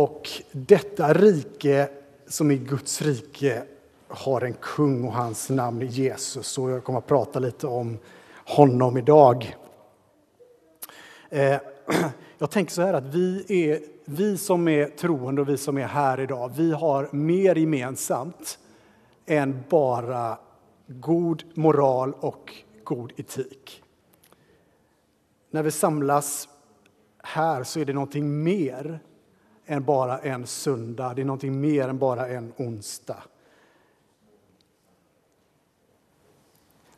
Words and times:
Och 0.00 0.28
detta 0.52 1.12
rike 1.12 1.88
som 2.26 2.50
är 2.50 2.54
Guds 2.54 3.02
rike 3.02 3.62
har 4.08 4.40
en 4.40 4.54
kung 4.60 5.04
och 5.04 5.12
hans 5.12 5.50
namn 5.50 5.82
är 5.82 5.86
Jesus. 5.86 6.58
Och 6.58 6.70
jag 6.70 6.84
kommer 6.84 6.98
att 6.98 7.06
prata 7.06 7.38
lite 7.38 7.66
om 7.66 7.98
honom 8.46 8.96
idag. 8.96 9.56
Eh, 11.28 11.56
jag 12.38 12.50
tänker 12.50 12.72
så 12.72 12.82
här 12.82 12.94
att 12.94 13.14
vi, 13.14 13.44
är, 13.48 13.80
vi 14.04 14.38
som 14.38 14.68
är 14.68 14.86
troende 14.86 15.42
och 15.42 15.48
vi 15.48 15.56
som 15.56 15.78
är 15.78 15.86
här 15.86 16.20
idag, 16.20 16.52
vi 16.56 16.72
har 16.72 17.08
mer 17.12 17.54
gemensamt 17.54 18.58
än 19.26 19.64
bara 19.68 20.38
god 20.86 21.44
moral 21.54 22.14
och 22.20 22.54
god 22.84 23.12
etik. 23.16 23.82
När 25.50 25.62
vi 25.62 25.70
samlas 25.70 26.48
här 27.22 27.64
så 27.64 27.80
är 27.80 27.84
det 27.84 27.92
någonting 27.92 28.42
mer 28.42 29.00
än 29.70 29.84
bara 29.84 30.18
en 30.18 30.46
söndag, 30.46 31.14
det 31.14 31.22
är 31.22 31.24
någonting 31.24 31.60
mer 31.60 31.88
än 31.88 31.98
bara 31.98 32.28
en 32.28 32.52
onsdag. 32.56 33.22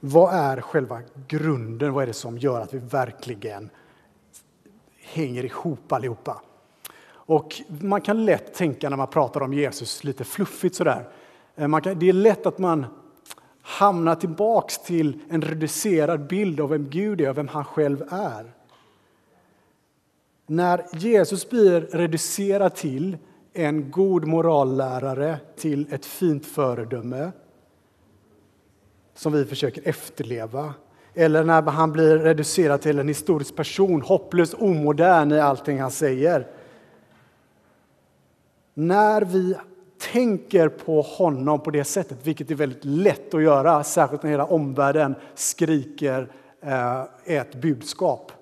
Vad 0.00 0.34
är 0.34 0.60
själva 0.60 1.02
grunden? 1.28 1.92
Vad 1.92 2.02
är 2.02 2.06
det 2.06 2.12
som 2.12 2.38
gör 2.38 2.60
att 2.60 2.74
vi 2.74 2.78
verkligen 2.78 3.70
hänger 5.00 5.44
ihop 5.44 5.92
allihopa? 5.92 6.42
Och 7.10 7.62
man 7.80 8.00
kan 8.00 8.24
lätt 8.24 8.54
tänka 8.54 8.90
när 8.90 8.96
man 8.96 9.08
pratar 9.08 9.40
om 9.40 9.52
Jesus 9.52 10.04
lite 10.04 10.24
fluffigt 10.24 10.74
sådär. 10.74 11.08
Eh, 11.56 11.68
man 11.68 11.82
kan, 11.82 11.98
det 11.98 12.08
är 12.08 12.12
lätt 12.12 12.46
att 12.46 12.58
man 12.58 12.86
hamnar 13.62 14.14
tillbaks 14.14 14.78
till 14.78 15.20
en 15.30 15.42
reducerad 15.42 16.26
bild 16.26 16.60
av 16.60 16.68
vem 16.68 16.90
Gud 16.90 17.20
är 17.20 17.30
och 17.30 17.38
vem 17.38 17.48
han 17.48 17.64
själv 17.64 18.02
är. 18.10 18.52
När 20.52 20.84
Jesus 20.92 21.50
blir 21.50 21.80
reducerad 21.80 22.74
till 22.74 23.16
en 23.52 23.90
god 23.90 24.26
morallärare, 24.26 25.38
till 25.56 25.92
ett 25.92 26.06
fint 26.06 26.46
föredöme 26.46 27.32
som 29.14 29.32
vi 29.32 29.44
försöker 29.44 29.88
efterleva. 29.88 30.74
Eller 31.14 31.44
när 31.44 31.62
han 31.62 31.92
blir 31.92 32.18
reducerad 32.18 32.80
till 32.80 32.98
en 32.98 33.08
historisk 33.08 33.56
person, 33.56 34.02
hopplöst 34.02 34.54
omodern 34.54 35.32
i 35.32 35.40
allting 35.40 35.80
han 35.80 35.90
säger. 35.90 36.46
När 38.74 39.22
vi 39.22 39.54
tänker 40.12 40.68
på 40.68 41.00
honom 41.00 41.60
på 41.60 41.70
det 41.70 41.84
sättet, 41.84 42.26
vilket 42.26 42.50
är 42.50 42.54
väldigt 42.54 42.84
lätt 42.84 43.34
att 43.34 43.42
göra, 43.42 43.84
särskilt 43.84 44.22
när 44.22 44.30
hela 44.30 44.44
omvärlden 44.44 45.14
skriker 45.34 46.32
eh, 46.60 47.02
ett 47.24 47.54
budskap, 47.54 48.32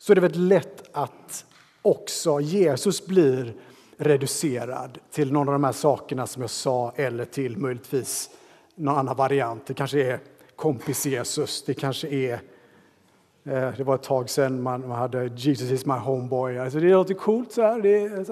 så 0.00 0.12
är 0.12 0.14
det 0.14 0.20
väldigt 0.20 0.40
lätt 0.40 0.96
att 0.96 1.44
också 1.82 2.40
Jesus 2.40 3.06
blir 3.06 3.54
reducerad 3.96 4.98
till 5.10 5.32
någon 5.32 5.48
av 5.48 5.52
de 5.52 5.64
här 5.64 5.72
sakerna 5.72 6.26
som 6.26 6.42
jag 6.42 6.50
sa 6.50 6.92
eller 6.96 7.24
till 7.24 7.56
möjligtvis 7.56 8.30
någon 8.74 8.98
annan 8.98 9.16
variant. 9.16 9.66
Det 9.66 9.74
kanske 9.74 10.02
är 10.02 10.20
kompis 10.56 11.06
Jesus, 11.06 11.64
det 11.64 11.74
kanske 11.74 12.08
är 12.08 12.32
eh, 13.44 13.70
det 13.76 13.84
var 13.84 13.94
ett 13.94 14.02
tag 14.02 14.30
sedan 14.30 14.62
man 14.62 14.90
hade 14.90 15.26
Jesus 15.26 15.70
is 15.70 15.86
my 15.86 15.94
homeboy. 15.94 16.58
Alltså 16.58 16.80
det 16.80 16.90
låter 16.90 17.14
coolt. 17.14 17.52
Så 17.52 17.62
här. 17.62 17.80
Det, 17.80 18.26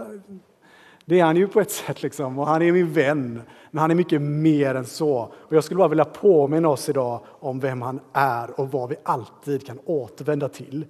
det 1.05 1.21
är 1.21 1.25
han 1.25 1.37
ju 1.37 1.49
på 1.49 1.61
ett 1.61 1.71
sätt, 1.71 2.03
liksom. 2.03 2.39
och 2.39 2.47
han 2.47 2.63
är 2.63 2.73
min 2.73 2.93
vän. 2.93 3.43
Men 3.71 3.81
han 3.81 3.91
är 3.91 3.95
mycket 3.95 4.23
mer 4.23 4.75
än 4.75 4.87
så. 4.87 5.33
Och 5.33 5.57
jag 5.57 5.65
skulle 5.65 5.79
bara 5.79 5.89
vilja 5.89 6.05
påminna 6.05 6.69
oss 6.69 6.89
idag 6.89 7.21
om 7.27 7.61
vem 7.61 7.83
han 7.83 8.01
är 8.13 8.61
och 8.61 8.73
vad 8.73 8.89
vi 8.89 8.97
alltid 9.03 9.67
kan 9.67 9.79
återvända 9.85 10.49
till. 10.49 10.87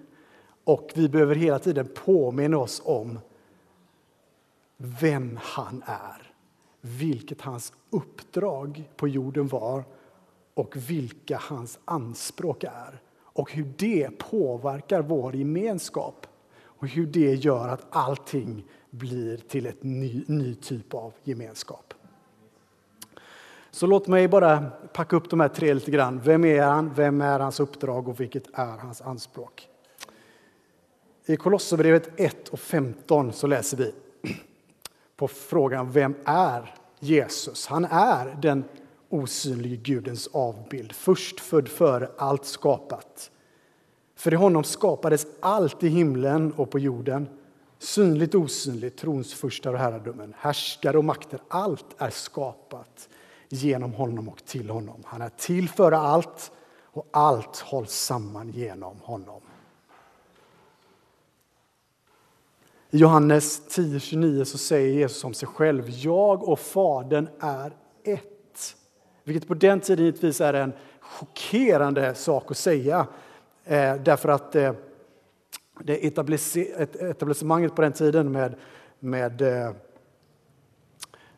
Och 0.69 0.91
vi 0.95 1.09
behöver 1.09 1.35
hela 1.35 1.59
tiden 1.59 1.89
påminna 2.05 2.59
oss 2.59 2.83
om 2.85 3.19
vem 4.77 5.39
han 5.43 5.83
är, 5.87 6.33
vilket 6.81 7.41
hans 7.41 7.73
uppdrag 7.91 8.91
på 8.97 9.09
jorden 9.09 9.49
var 9.49 9.85
och 10.55 10.77
vilka 10.77 11.39
hans 11.43 11.79
anspråk 11.85 12.65
är 12.65 13.01
och 13.17 13.53
hur 13.53 13.73
det 13.77 14.19
påverkar 14.19 15.03
vår 15.03 15.37
gemenskap 15.37 16.27
och 16.61 16.89
hur 16.89 17.07
det 17.07 17.35
gör 17.35 17.69
att 17.69 17.87
allting 17.91 18.65
blir 18.91 19.37
till 19.37 19.67
en 19.67 19.75
ny, 19.81 20.25
ny 20.27 20.55
typ 20.55 20.95
av 20.95 21.13
gemenskap. 21.25 21.95
Så 23.71 23.87
låt 23.87 24.07
mig 24.07 24.29
bara 24.29 24.71
packa 24.93 25.17
upp 25.17 25.31
de 25.31 25.41
här 25.41 25.49
tre 25.49 25.75
lite 25.75 25.91
grann. 25.91 26.21
Vem 26.21 26.45
är 26.45 26.63
han? 26.63 26.95
Vem 26.95 27.21
är 27.21 27.41
hans 27.41 27.61
uppdrag 27.61 28.09
och 28.09 28.21
vilket 28.21 28.59
är 28.59 28.79
hans 28.79 29.03
anspråk? 29.03 29.69
I 31.31 31.37
Kolosserbrevet 31.37 32.21
1 32.21 32.49
och 32.49 32.61
15 32.61 33.33
så 33.33 33.47
läser 33.47 33.77
vi 33.77 33.95
på 35.17 35.29
frågan 35.29 35.93
Vem 35.93 36.15
är 36.25 36.75
Jesus? 36.99 37.67
Han 37.67 37.85
är 37.85 38.39
den 38.43 38.65
osynlige 39.09 39.77
Gudens 39.77 40.29
avbild, 40.33 40.93
först 40.93 41.41
född 41.41 41.69
före 41.69 42.11
allt 42.19 42.45
skapat. 42.45 43.31
För 44.17 44.33
i 44.33 44.37
honom 44.37 44.65
skapades 44.65 45.27
allt 45.41 45.83
i 45.83 45.89
himlen 45.89 46.53
och 46.53 46.71
på 46.71 46.79
jorden, 46.79 47.29
synligt 47.79 48.35
och 48.35 48.41
osynligt, 48.41 48.99
tronsfurstar 48.99 49.73
och 49.73 49.79
herradömen, 49.79 50.35
härskare 50.39 50.99
och 50.99 51.05
makter. 51.05 51.41
Allt 51.49 51.87
är 51.99 52.11
skapat 52.11 53.09
genom 53.49 53.93
honom 53.93 54.29
och 54.29 54.45
till 54.45 54.71
honom. 54.71 55.03
Han 55.05 55.23
är 55.23 55.29
till 55.29 55.69
före 55.69 55.99
allt 55.99 56.53
och 56.83 57.09
allt 57.11 57.59
hålls 57.59 57.93
samman 57.93 58.51
genom 58.51 58.97
honom. 59.01 59.41
I 62.91 62.99
Johannes 62.99 63.63
10.29 63.69 64.45
så 64.45 64.59
säger 64.59 64.93
Jesus 64.93 65.25
om 65.25 65.35
sig 65.35 65.49
själv, 65.49 65.91
jag 65.91 66.49
och 66.49 66.59
Fadern 66.59 67.29
är 67.41 67.73
ett. 68.05 68.77
Vilket 69.25 69.49
på 69.49 69.55
den 69.55 69.81
tiden 69.81 70.05
givetvis 70.05 70.41
är 70.41 70.55
en 70.55 70.73
chockerande 71.01 72.15
sak 72.15 72.51
att 72.51 72.57
säga. 72.57 73.07
Eh, 73.65 73.95
därför 73.95 74.29
att 74.29 74.55
eh, 74.55 74.73
det 75.81 76.07
etablissemanget 77.01 77.75
på 77.75 77.83
den 77.83 77.93
tiden 77.93 78.33
med, 78.33 78.55
med 78.99 79.43
eh, 79.43 79.73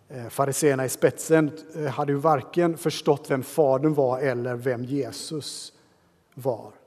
eh 0.08 0.28
fariseerna 0.28 0.84
i 0.84 0.88
spetsen 0.88 1.50
eh, 1.76 1.84
hade 1.84 2.12
ju 2.12 2.18
varken 2.18 2.76
förstått 2.76 3.30
vem 3.30 3.42
Fadern 3.42 3.94
var 3.94 4.20
eller 4.20 4.54
vem 4.54 4.84
Jesus 4.84 5.72
var. 6.34 6.79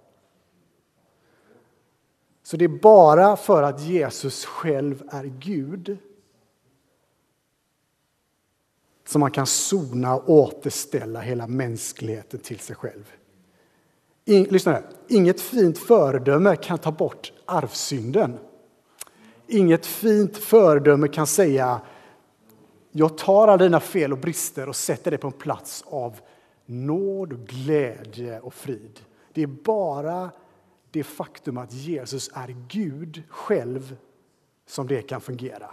Så 2.44 2.58
det 2.58 2.66
är 2.66 2.80
bara 2.82 3.36
för 3.36 3.64
att 3.64 3.82
Jesus 3.82 4.46
själv 4.46 5.04
är 5.12 5.24
Gud 5.24 5.98
som 9.08 9.20
man 9.20 9.32
kan 9.32 9.46
sona 9.46 10.16
och 10.16 10.30
återställa 10.30 11.20
hela 11.20 11.48
mänskligheten 11.48 12.40
till 12.40 12.60
sig 12.60 12.76
själv. 12.76 13.12
In, 14.26 14.44
lyssna 14.44 14.72
här. 14.72 14.84
Inget 15.08 15.42
fint 15.42 15.78
föredöme 15.78 16.56
kan 16.56 16.78
ta 16.78 16.92
bort 16.92 17.34
arvsynden. 17.46 18.38
Inget 19.48 19.86
fint 19.86 20.38
föredöme 20.38 21.08
kan 21.08 21.28
säga 21.28 21.82
jag 22.92 23.18
tar 23.18 23.48
alla 23.48 23.58
dina 23.58 23.80
fel 23.80 24.12
och 24.12 24.18
brister 24.18 24.70
och 24.70 24.76
sätter 24.76 25.12
det 25.12 25.18
på 25.18 25.28
en 25.28 25.34
plats 25.34 25.84
av 25.88 26.20
nåd, 26.66 27.48
glädje 27.48 28.40
och 28.40 28.54
frid. 28.54 29.00
Det 29.34 29.44
är 29.44 29.48
bara 29.48 30.32
det 30.94 31.04
faktum 31.04 31.58
att 31.58 31.74
Jesus 31.74 32.30
är 32.34 32.56
Gud 32.68 33.24
själv 33.30 33.96
som 34.66 34.88
det 34.88 35.02
kan 35.02 35.22
fungera. 35.22 35.70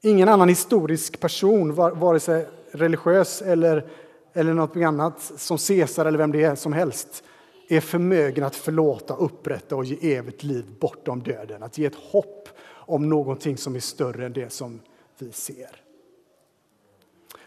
Ingen 0.00 0.28
annan 0.28 0.48
historisk 0.48 1.20
person, 1.20 1.74
vare 1.74 2.20
sig 2.20 2.46
religiös 2.70 3.42
eller, 3.42 3.90
eller 4.32 4.54
något 4.54 4.76
annat, 4.76 5.20
som 5.20 5.58
Caesar 5.58 6.06
eller 6.06 6.18
vem 6.18 6.32
det 6.32 6.44
är 6.44 6.54
som 6.54 6.72
helst, 6.72 7.24
är 7.68 7.80
förmögen 7.80 8.44
att 8.44 8.56
förlåta, 8.56 9.16
upprätta 9.16 9.76
och 9.76 9.84
ge 9.84 10.16
evigt 10.16 10.42
liv 10.42 10.64
bortom 10.80 11.22
döden. 11.22 11.62
Att 11.62 11.78
ge 11.78 11.86
ett 11.86 11.94
hopp 11.94 12.48
om 12.70 13.08
någonting 13.08 13.56
som 13.56 13.74
är 13.76 13.80
större 13.80 14.26
än 14.26 14.32
det 14.32 14.52
som 14.52 14.80
vi 15.18 15.32
ser. 15.32 15.82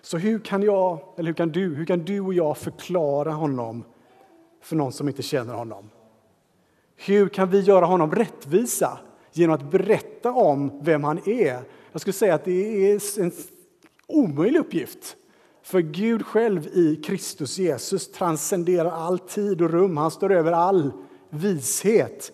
Så 0.02 0.18
hur 0.18 0.40
kan 0.40 0.64
jag, 0.64 1.00
eller 1.18 1.28
hur 1.28 1.34
kan 1.34 1.50
du, 1.50 1.76
hur 1.76 1.86
kan 1.86 2.06
du 2.06 2.20
och 2.20 2.34
jag 2.34 2.58
förklara 2.58 3.32
honom 3.32 3.84
för 4.62 4.76
någon 4.76 4.92
som 4.92 5.08
inte 5.08 5.22
känner 5.22 5.54
honom? 5.54 5.90
Hur 6.96 7.30
kan 7.30 7.50
vi 7.50 7.60
göra 7.60 7.86
honom 7.86 8.12
rättvisa 8.12 9.00
genom 9.32 9.56
att 9.56 9.72
berätta 9.72 10.32
om 10.32 10.80
vem 10.82 11.04
han 11.04 11.30
är? 11.30 11.62
Jag 11.92 12.02
skulle 12.02 12.14
säga 12.14 12.36
att 12.36 12.46
det 12.46 12.92
är 12.92 13.22
en 13.22 13.32
omöjlig 14.08 14.60
uppgift. 14.60 15.16
För 15.64 15.80
Gud 15.80 16.26
själv 16.26 16.68
i 16.68 16.96
Kristus 16.96 17.58
Jesus 17.58 18.12
transcenderar 18.12 18.92
all 18.92 19.20
tid 19.20 19.62
och 19.62 19.70
rum. 19.70 19.98
Han 19.98 20.12
står 20.12 20.32
över 20.32 20.52
all 20.52 20.92
vishet. 21.30 22.32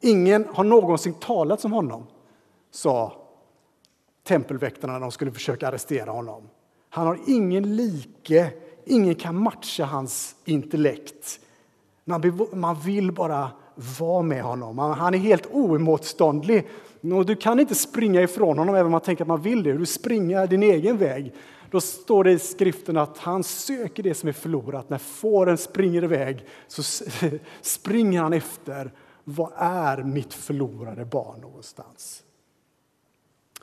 Ingen 0.00 0.46
har 0.52 0.64
någonsin 0.64 1.14
talat 1.14 1.60
som 1.60 1.72
honom, 1.72 2.06
sa 2.70 3.26
tempelväktarna 4.24 4.92
när 4.92 5.00
de 5.00 5.10
skulle 5.10 5.32
försöka 5.32 5.68
arrestera 5.68 6.10
honom. 6.10 6.48
Han 6.88 7.06
har 7.06 7.18
ingen 7.26 7.76
like, 7.76 8.50
ingen 8.84 9.14
kan 9.14 9.36
matcha 9.36 9.84
hans 9.84 10.34
intellekt. 10.44 11.40
Man, 12.52 12.80
vill 12.84 13.12
bara 13.12 13.50
vara 13.98 14.22
med 14.22 14.42
honom. 14.42 14.78
Han 14.78 15.14
är 15.14 15.18
helt 15.18 15.46
oemotståndlig. 15.46 16.68
Och 17.02 17.26
du 17.26 17.36
kan 17.36 17.60
inte 17.60 17.74
springa 17.74 18.22
ifrån 18.22 18.58
honom 18.58 18.74
även 18.74 18.86
om 18.86 18.92
man 18.92 19.00
tänker 19.00 19.24
att 19.24 19.28
man 19.28 19.42
vill 19.42 19.62
det. 19.62 19.72
Du 19.72 19.86
springer 19.86 20.46
din 20.46 20.62
egen 20.62 20.96
väg. 20.96 21.32
Då 21.70 21.80
står 21.80 22.24
det 22.24 22.32
i 22.32 22.38
skriften 22.38 22.96
att 22.96 23.18
han 23.18 23.44
söker 23.44 24.02
det 24.02 24.14
som 24.14 24.28
är 24.28 24.32
förlorat. 24.32 24.90
När 24.90 24.98
fåren 24.98 25.58
springer 25.58 26.04
iväg 26.04 26.46
så 26.68 26.82
springer 27.60 28.22
han 28.22 28.32
efter. 28.32 28.92
Vad 29.24 29.52
är 29.56 30.02
mitt 30.02 30.34
förlorade 30.34 31.04
barn 31.04 31.40
någonstans? 31.40 32.22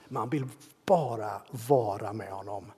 Man 0.07 0.29
vill 0.29 0.47
bara 0.85 1.41
vara 1.67 2.13
med 2.13 2.31
honom. 2.31 2.71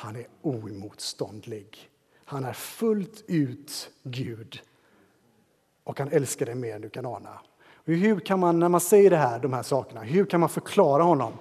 Han 0.00 0.16
är 0.16 0.26
oemotståndlig. 0.42 1.90
Han 2.24 2.44
är 2.44 2.52
fullt 2.52 3.24
ut 3.26 3.90
Gud. 4.02 4.60
Och 5.84 5.98
han 5.98 6.08
älskar 6.12 6.46
dig 6.46 6.54
mer 6.54 6.74
än 6.74 6.80
du 6.80 6.88
kan 6.88 7.06
ana. 7.06 7.40
hur 7.84 8.20
kan 8.20 8.40
man, 8.40 8.58
när 8.58 8.68
man 8.68 8.80
säger 8.80 9.10
det 9.10 9.16
här, 9.16 9.38
de 9.38 9.52
här 9.52 9.62
sakerna, 9.62 10.00
hur 10.00 10.24
kan 10.24 10.40
man 10.40 10.48
förklara 10.48 11.02
honom? 11.02 11.32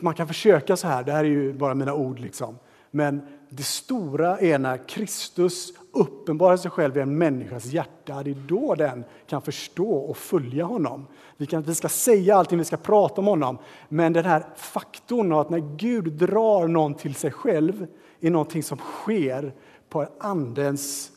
Man 0.00 0.14
kan 0.14 0.28
försöka 0.28 0.76
så 0.76 0.88
här, 0.88 1.02
det 1.04 1.12
här 1.12 1.24
är 1.24 1.28
ju 1.28 1.52
bara 1.52 1.74
mina 1.74 1.94
ord. 1.94 2.18
liksom. 2.18 2.58
Men 2.94 3.22
det 3.48 3.62
stora 3.62 4.38
är 4.38 4.58
när 4.58 4.88
Kristus 4.88 5.72
uppenbarar 5.92 6.56
sig 6.56 6.70
själv 6.70 6.96
i 6.96 7.00
en 7.00 7.18
människas 7.18 7.64
hjärta. 7.64 8.22
Det 8.22 8.30
är 8.30 8.44
då 8.48 8.74
den 8.74 9.04
kan 9.26 9.42
förstå 9.42 9.90
och 9.90 10.16
följa 10.16 10.64
honom. 10.64 11.06
Vi, 11.36 11.46
kan, 11.46 11.62
vi 11.62 11.74
ska 11.74 11.88
säga 11.88 12.36
allting, 12.36 12.58
vi 12.58 12.64
ska 12.64 12.76
prata 12.76 13.20
om 13.20 13.26
honom. 13.26 13.58
Men 13.88 14.12
den 14.12 14.24
här 14.24 14.46
faktorn 14.56 15.32
att 15.32 15.50
när 15.50 15.76
Gud 15.76 16.12
drar 16.12 16.68
någon 16.68 16.94
till 16.94 17.14
sig 17.14 17.30
själv 17.30 17.86
är 18.20 18.30
någonting 18.30 18.62
som 18.62 18.78
sker 18.78 19.54
på 19.88 20.06
andens 20.18 21.10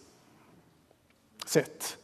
sätt. 1.46 1.98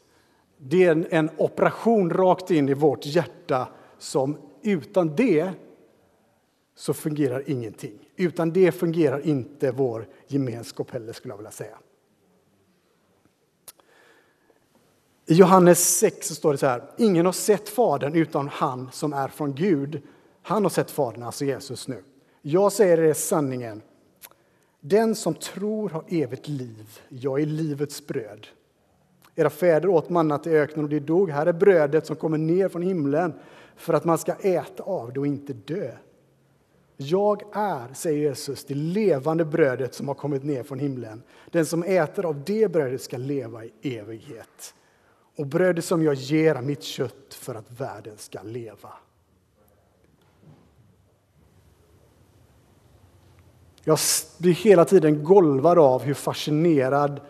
Det 0.57 0.85
är 0.85 0.91
en, 0.91 1.07
en 1.09 1.29
operation 1.37 2.09
rakt 2.09 2.51
in 2.51 2.69
i 2.69 2.73
vårt 2.73 3.05
hjärta 3.05 3.67
som 3.97 4.37
utan 4.61 5.15
det 5.15 5.51
så 6.81 6.93
fungerar 6.93 7.49
ingenting. 7.49 8.09
Utan 8.15 8.53
det 8.53 8.71
fungerar 8.71 9.19
inte 9.27 9.71
vår 9.71 10.07
gemenskap 10.27 10.91
heller, 10.91 11.13
skulle 11.13 11.31
jag 11.31 11.37
vilja 11.37 11.51
säga. 11.51 11.77
I 15.25 15.33
Johannes 15.33 15.97
6 15.99 16.27
så 16.27 16.35
står 16.35 16.51
det 16.51 16.57
så 16.57 16.65
här. 16.65 16.83
Ingen 16.97 17.25
har 17.25 17.33
sett 17.33 17.69
Fadern 17.69 18.15
utan 18.15 18.47
han 18.47 18.89
som 18.91 19.13
är 19.13 19.27
från 19.27 19.55
Gud. 19.55 20.01
Han 20.41 20.63
har 20.63 20.69
sett 20.69 20.91
Fadern, 20.91 21.23
alltså 21.23 21.45
Jesus 21.45 21.87
nu. 21.87 22.03
Jag 22.41 22.71
säger 22.71 22.99
er 22.99 23.13
sanningen. 23.13 23.81
Den 24.79 25.15
som 25.15 25.33
tror 25.33 25.89
har 25.89 26.03
evigt 26.07 26.47
liv. 26.47 26.99
Jag 27.09 27.41
är 27.41 27.45
livets 27.45 28.07
bröd. 28.07 28.47
Era 29.35 29.49
fäder 29.49 29.87
åt 29.87 30.09
mannat 30.09 30.47
i 30.47 30.49
öknen 30.49 30.85
och 30.85 30.89
de 30.89 30.99
dog. 30.99 31.29
Här 31.29 31.45
är 31.45 31.53
brödet 31.53 32.05
som 32.05 32.15
kommer 32.15 32.37
ner 32.37 32.69
från 32.69 32.81
himlen 32.81 33.33
för 33.75 33.93
att 33.93 34.05
man 34.05 34.17
ska 34.17 34.33
äta 34.33 34.83
av 34.83 35.13
det 35.13 35.19
och 35.19 35.27
inte 35.27 35.53
dö. 35.53 35.91
Jag 37.03 37.43
är, 37.53 37.93
säger 37.93 38.17
Jesus, 38.17 38.65
det 38.65 38.73
levande 38.73 39.45
brödet 39.45 39.93
som 39.93 40.07
har 40.07 40.15
kommit 40.15 40.43
ner 40.43 40.63
från 40.63 40.79
himlen. 40.79 41.23
Den 41.51 41.65
som 41.65 41.83
äter 41.83 42.25
av 42.25 42.43
det 42.45 42.71
brödet 42.71 43.01
ska 43.01 43.17
leva 43.17 43.65
i 43.65 43.71
evighet. 43.81 44.73
Och 45.37 45.47
brödet 45.47 45.85
som 45.85 46.03
jag 46.03 46.13
ger 46.13 46.55
är 46.55 46.61
mitt 46.61 46.83
kött 46.83 47.33
för 47.33 47.55
att 47.55 47.71
världen 47.71 48.17
ska 48.17 48.41
leva. 48.41 48.93
Jag 53.83 53.97
blir 54.37 54.53
hela 54.53 54.85
tiden 54.85 55.23
golvad 55.23 55.79
av 55.79 56.01
hur 56.01 56.13
fascinerad 56.13 57.21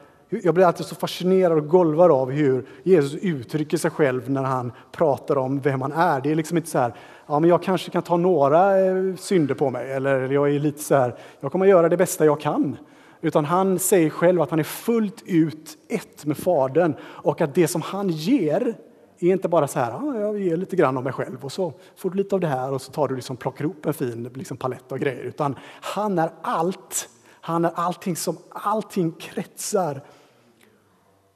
jag 0.43 0.55
blir 0.55 0.65
alltid 0.65 0.85
så 0.85 0.95
fascinerad 0.95 1.57
och 1.57 1.67
golvad 1.67 2.11
av 2.11 2.31
hur 2.31 2.65
Jesus 2.83 3.19
uttrycker 3.21 3.77
sig 3.77 3.91
själv 3.91 4.29
när 4.29 4.43
han 4.43 4.71
pratar 4.91 5.37
om 5.37 5.59
vem 5.59 5.81
han 5.81 5.91
är. 5.91 6.21
Det 6.21 6.31
är 6.31 6.35
liksom 6.35 6.57
inte 6.57 6.69
så 6.69 6.77
här, 6.77 6.93
ja 7.27 7.39
men 7.39 7.49
jag 7.49 7.63
kanske 7.63 7.91
kan 7.91 8.03
ta 8.03 8.17
några 8.17 8.79
eh, 8.79 9.15
synder 9.15 9.55
på 9.55 9.69
mig, 9.69 9.91
eller 9.91 10.29
jag 10.29 10.55
är 10.55 10.59
lite 10.59 10.83
så 10.83 10.95
här, 10.95 11.15
jag 11.39 11.51
kommer 11.51 11.65
göra 11.65 11.89
det 11.89 11.97
bästa 11.97 12.25
jag 12.25 12.41
kan. 12.41 12.77
Utan 13.21 13.45
han 13.45 13.79
säger 13.79 14.09
själv 14.09 14.41
att 14.41 14.49
han 14.49 14.59
är 14.59 14.63
fullt 14.63 15.23
ut 15.25 15.77
ett 15.89 16.25
med 16.25 16.37
Fadern 16.37 16.95
och 17.01 17.41
att 17.41 17.55
det 17.55 17.67
som 17.67 17.81
han 17.81 18.09
ger 18.09 18.75
är 19.19 19.31
inte 19.31 19.49
bara 19.49 19.67
så 19.67 19.79
här, 19.79 19.91
ja, 19.91 20.19
jag 20.19 20.39
ger 20.39 20.57
lite 20.57 20.75
grann 20.75 20.97
av 20.97 21.03
mig 21.03 21.13
själv 21.13 21.45
och 21.45 21.51
så 21.51 21.73
får 21.95 22.09
du 22.09 22.17
lite 22.17 22.35
av 22.35 22.41
det 22.41 22.47
här 22.47 22.71
och 22.71 22.81
så 22.81 22.91
tar 22.91 23.07
du 23.07 23.15
liksom, 23.15 23.37
plockar 23.37 23.65
ihop 23.65 23.85
en 23.85 23.93
fin 23.93 24.29
liksom, 24.33 24.57
palett 24.57 24.91
av 24.91 24.97
grejer. 24.97 25.23
Utan 25.23 25.55
han 25.81 26.19
är 26.19 26.31
allt. 26.41 27.09
Han 27.43 27.65
är 27.65 27.71
allting 27.75 28.15
som 28.15 28.37
allting 28.49 29.11
kretsar 29.11 30.01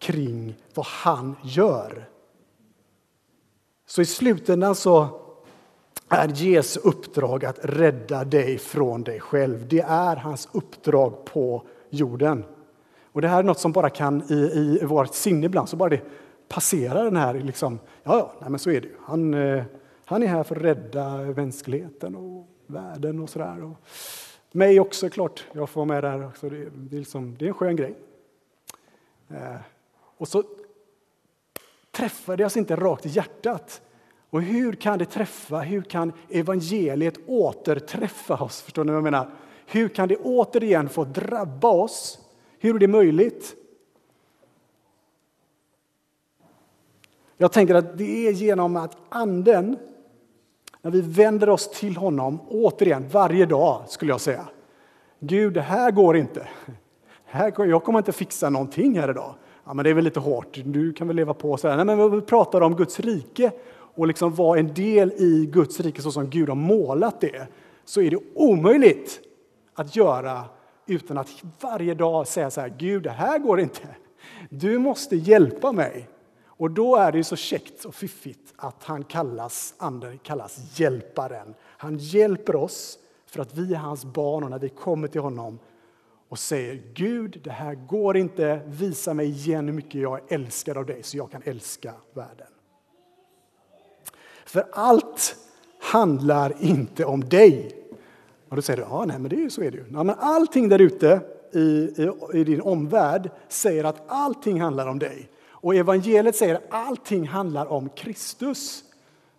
kring 0.05 0.55
vad 0.73 0.85
han 0.85 1.35
gör. 1.43 2.09
Så 3.85 4.01
i 4.01 4.05
slutändan 4.05 4.75
så 4.75 5.07
är 6.09 6.27
Jesu 6.27 6.79
uppdrag 6.83 7.45
att 7.45 7.59
rädda 7.63 8.23
dig 8.23 8.57
från 8.57 9.03
dig 9.03 9.19
själv. 9.19 9.67
Det 9.67 9.81
är 9.81 10.15
hans 10.15 10.49
uppdrag 10.51 11.25
på 11.25 11.63
jorden. 11.89 12.43
Och 13.11 13.21
Det 13.21 13.27
här 13.27 13.39
är 13.39 13.43
något 13.43 13.59
som 13.59 13.71
bara 13.71 13.89
kan 13.89 14.23
i, 14.31 14.79
i 14.81 14.85
vårt 14.85 15.13
sinne 15.13 15.45
ibland, 15.45 15.69
så 15.69 15.75
bara 15.75 15.89
det 15.89 16.01
passerar 16.47 17.03
den 17.03 17.15
här, 17.15 17.33
liksom, 17.33 17.79
ja, 18.03 18.17
ja, 18.17 18.33
nej, 18.41 18.49
men 18.49 18.59
så 18.59 18.69
är 18.69 18.81
det 18.81 18.87
ju. 18.87 18.95
Han, 19.01 19.33
eh, 19.33 19.63
han 20.05 20.23
är 20.23 20.27
här 20.27 20.43
för 20.43 20.55
att 20.55 20.61
rädda 20.61 21.17
mänskligheten 21.17 22.15
och 22.15 22.47
världen 22.67 23.19
och 23.19 23.29
sådär. 23.29 23.75
Mig 24.51 24.79
också, 24.79 25.09
klart. 25.09 25.45
Jag 25.53 25.69
får 25.69 25.85
vara 25.85 26.01
med 26.01 26.03
där 26.03 26.27
också. 26.27 26.49
Det, 26.49 26.69
det, 26.75 26.95
är, 26.95 26.99
liksom, 26.99 27.35
det 27.39 27.45
är 27.45 27.49
en 27.49 27.53
skön 27.53 27.75
grej. 27.75 27.95
Eh, 29.29 29.55
och 30.17 30.27
så 30.27 30.43
träffar 31.91 32.37
det 32.37 32.45
oss 32.45 32.57
inte 32.57 32.75
rakt 32.75 33.05
i 33.05 33.09
hjärtat. 33.09 33.81
Och 34.29 34.41
hur 34.41 34.73
kan 34.73 34.99
det 34.99 35.05
träffa, 35.05 35.59
hur 35.59 35.81
kan 35.81 36.13
evangeliet 36.29 37.17
återträffa 37.27 38.35
oss? 38.35 38.61
Förstår 38.61 38.83
ni 38.83 38.91
vad 38.91 38.97
jag 38.97 39.03
menar? 39.03 39.29
Hur 39.65 39.89
kan 39.89 40.07
det 40.07 40.17
återigen 40.17 40.89
få 40.89 41.03
drabba 41.03 41.67
oss? 41.67 42.19
Hur 42.59 42.75
är 42.75 42.79
det 42.79 42.87
möjligt? 42.87 43.55
Jag 47.37 47.51
tänker 47.51 47.75
att 47.75 47.97
det 47.97 48.27
är 48.27 48.31
genom 48.31 48.75
att 48.75 48.97
Anden, 49.09 49.77
när 50.81 50.91
vi 50.91 51.01
vänder 51.01 51.49
oss 51.49 51.71
till 51.71 51.97
honom 51.97 52.39
återigen 52.49 53.09
varje 53.09 53.45
dag, 53.45 53.83
skulle 53.87 54.11
jag 54.11 54.21
säga. 54.21 54.47
Gud, 55.19 55.53
det 55.53 55.61
här 55.61 55.91
går 55.91 56.17
inte. 56.17 56.47
Jag 57.57 57.83
kommer 57.83 57.99
inte 57.99 58.11
fixa 58.11 58.49
någonting 58.49 58.99
här 58.99 59.09
idag. 59.09 59.35
Ja, 59.65 59.73
men 59.73 59.83
det 59.83 59.89
är 59.89 59.93
väl 59.93 60.03
lite 60.03 60.19
hårt, 60.19 60.59
du 60.65 60.93
kan 60.93 61.07
väl 61.07 61.15
leva 61.15 61.33
på 61.33 61.57
så 61.57 61.67
här. 61.67 61.85
Nej, 61.85 61.95
men 61.95 62.11
vi 62.11 62.21
pratar 62.21 62.61
om 62.61 62.75
Guds 62.75 62.99
rike 62.99 63.51
och 63.95 64.07
liksom 64.07 64.35
vara 64.35 64.59
en 64.59 64.73
del 64.73 65.11
i 65.11 65.45
Guds 65.45 65.79
rike 65.79 66.01
så 66.01 66.11
som 66.11 66.29
Gud 66.29 66.49
har 66.49 66.55
målat 66.55 67.21
det, 67.21 67.47
så 67.85 68.01
är 68.01 68.11
det 68.11 68.19
omöjligt 68.33 69.19
att 69.73 69.95
göra 69.95 70.43
utan 70.85 71.17
att 71.17 71.29
varje 71.61 71.93
dag 71.93 72.27
säga 72.27 72.51
så 72.51 72.61
här, 72.61 72.73
Gud, 72.77 73.03
det 73.03 73.09
här 73.09 73.39
går 73.39 73.59
inte. 73.59 73.87
Du 74.49 74.77
måste 74.77 75.15
hjälpa 75.15 75.71
mig. 75.71 76.09
Och 76.57 76.71
då 76.71 76.95
är 76.95 77.11
det 77.11 77.23
så 77.23 77.35
käckt 77.35 77.85
och 77.85 77.95
fiffigt 77.95 78.53
att 78.55 78.83
han 78.83 79.03
kallas, 79.03 79.73
anden 79.77 80.17
kallas 80.17 80.79
hjälparen. 80.79 81.53
Han 81.61 81.97
hjälper 81.97 82.55
oss 82.55 82.99
för 83.25 83.41
att 83.41 83.57
vi 83.57 83.73
är 83.73 83.77
hans 83.77 84.05
barn 84.05 84.43
och 84.43 84.49
när 84.49 84.59
vi 84.59 84.69
kommer 84.69 85.07
till 85.07 85.21
honom 85.21 85.59
och 86.35 86.39
säger 86.39 86.81
Gud, 86.93 87.41
det 87.43 87.51
här 87.51 87.75
går 87.75 88.17
inte, 88.17 88.61
visa 88.67 89.13
mig 89.13 89.29
igen 89.29 89.65
hur 89.65 89.73
mycket 89.73 90.01
jag 90.01 90.19
är 90.19 90.35
älskad 90.35 90.77
av 90.77 90.85
dig 90.85 91.03
så 91.03 91.17
jag 91.17 91.31
kan 91.31 91.41
älska 91.45 91.93
världen. 92.13 92.47
För 94.45 94.65
allt 94.71 95.35
handlar 95.79 96.63
inte 96.63 97.05
om 97.05 97.29
dig. 97.29 97.71
Och 98.49 98.55
då 98.55 98.61
säger 98.61 98.77
du, 98.77 98.85
ja, 98.89 99.05
nej, 99.05 99.19
men 99.19 99.29
det 99.29 99.43
är, 99.43 99.49
så 99.49 99.61
är 99.61 99.71
det 99.71 99.77
ju. 99.77 99.85
Ja, 99.93 100.03
men 100.03 100.15
allting 100.19 100.69
där 100.69 100.81
ute 100.81 101.21
i, 101.53 101.59
i, 101.59 102.11
i, 102.33 102.43
din 102.43 102.61
omvärld 102.61 103.29
säger 103.47 103.83
att 103.83 104.03
allting 104.07 104.61
handlar 104.61 104.87
om 104.87 104.99
dig. 104.99 105.29
Och 105.47 105.75
evangeliet 105.75 106.35
säger 106.35 106.55
att 106.55 106.65
allting 106.69 107.27
handlar 107.27 107.65
om 107.65 107.89
Kristus. 107.89 108.83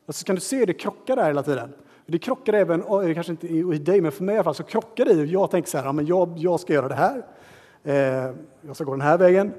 Alltså, 0.06 0.24
kan 0.24 0.34
du 0.34 0.40
se 0.40 0.64
det 0.64 0.74
krockar 0.74 1.16
där 1.16 1.26
hela 1.26 1.42
tiden? 1.42 1.72
Det 2.06 2.18
krockar 2.18 2.52
även, 2.52 2.82
kanske 3.14 3.32
inte 3.32 3.46
i 3.46 3.78
dig, 3.78 4.00
men 4.00 4.12
för 4.12 4.25
mig 4.25 4.34
i 4.34 4.38
alla 4.38 4.44
fall, 4.44 4.54
så 4.54 4.62
krockar 4.62 5.04
det. 5.04 5.12
Jag 5.12 5.50
tänker 5.50 5.70
så 5.70 5.78
här, 5.78 5.84
ja, 5.84 5.92
men 5.92 6.06
jag, 6.06 6.32
jag 6.36 6.60
ska 6.60 6.72
göra 6.72 6.88
det 6.88 6.94
här. 6.94 7.26
Eh, 7.84 8.34
jag 8.60 8.75
ska 8.75 8.84
gå 8.84 8.92
den 8.92 9.00
här 9.00 9.18
vägen. 9.18 9.52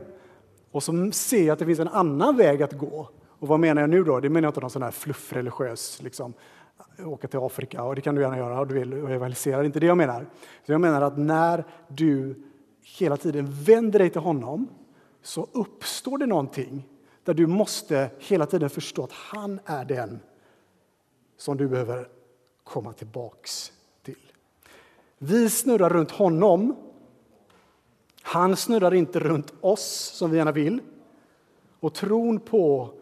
Och 0.72 0.84
så 0.84 1.12
ser 1.12 1.44
jag 1.44 1.54
att 1.54 1.60
det 1.60 1.66
finns 1.66 1.80
en 1.80 1.88
annan 1.88 2.38
väg 2.38 2.64
att 2.64 2.74
gå. 2.74 3.10
Och 3.40 3.48
vad 3.48 3.60
menar 3.60 3.82
jag 3.82 3.90
nu 3.90 4.04
då? 4.04 4.20
Det 4.20 4.30
menar 4.30 4.46
jag 4.46 4.50
inte 4.50 4.62
någon 4.62 4.70
sån 4.70 4.84
här 4.84 4.92
fluffreligiös, 4.92 6.02
liksom, 6.02 6.34
åka 7.06 7.28
till 7.28 7.40
Afrika, 7.40 7.84
och 7.84 7.96
det 7.96 8.02
kan 8.02 8.16
du 8.16 8.22
gärna 8.22 8.38
göra 8.38 8.60
och 8.60 8.68
du 8.68 8.74
vill 8.74 8.94
och 8.94 9.12
evangelisera. 9.12 9.58
Det 9.58 9.64
är 9.64 9.66
inte 9.66 9.80
det 9.80 9.86
jag 9.86 9.98
menar. 9.98 10.26
Så 10.66 10.72
jag 10.72 10.82
menar 10.82 11.02
att 11.02 11.18
när 11.18 11.64
du 11.88 12.36
hela 13.00 13.18
tiden 13.18 13.48
vänder 13.50 14.00
dig 14.00 14.10
till 14.10 14.22
honom 14.22 14.68
så 15.22 15.48
uppstår 15.52 16.18
det 16.18 16.26
någonting 16.26 16.88
där 17.24 17.34
du 17.34 17.48
måste 17.48 18.10
hela 18.20 18.46
tiden 18.46 18.70
förstå 18.70 19.04
att 19.04 19.12
han 19.12 19.60
är 19.66 19.86
den 19.86 20.20
som 21.38 21.58
du 21.58 21.68
behöver 21.68 22.08
komma 22.68 22.94
tillbaks 22.94 23.72
till. 24.04 24.32
Vi 25.18 25.50
snurrar 25.50 25.90
runt 25.90 26.12
honom. 26.12 26.76
Han 28.22 28.56
snurrar 28.56 28.94
inte 28.94 29.20
runt 29.20 29.54
oss 29.62 30.12
som 30.14 30.32
vi 30.32 30.38
gärna 30.38 30.52
vill. 30.52 30.82
Och 31.80 31.94
tron 31.94 32.40
på 32.40 32.94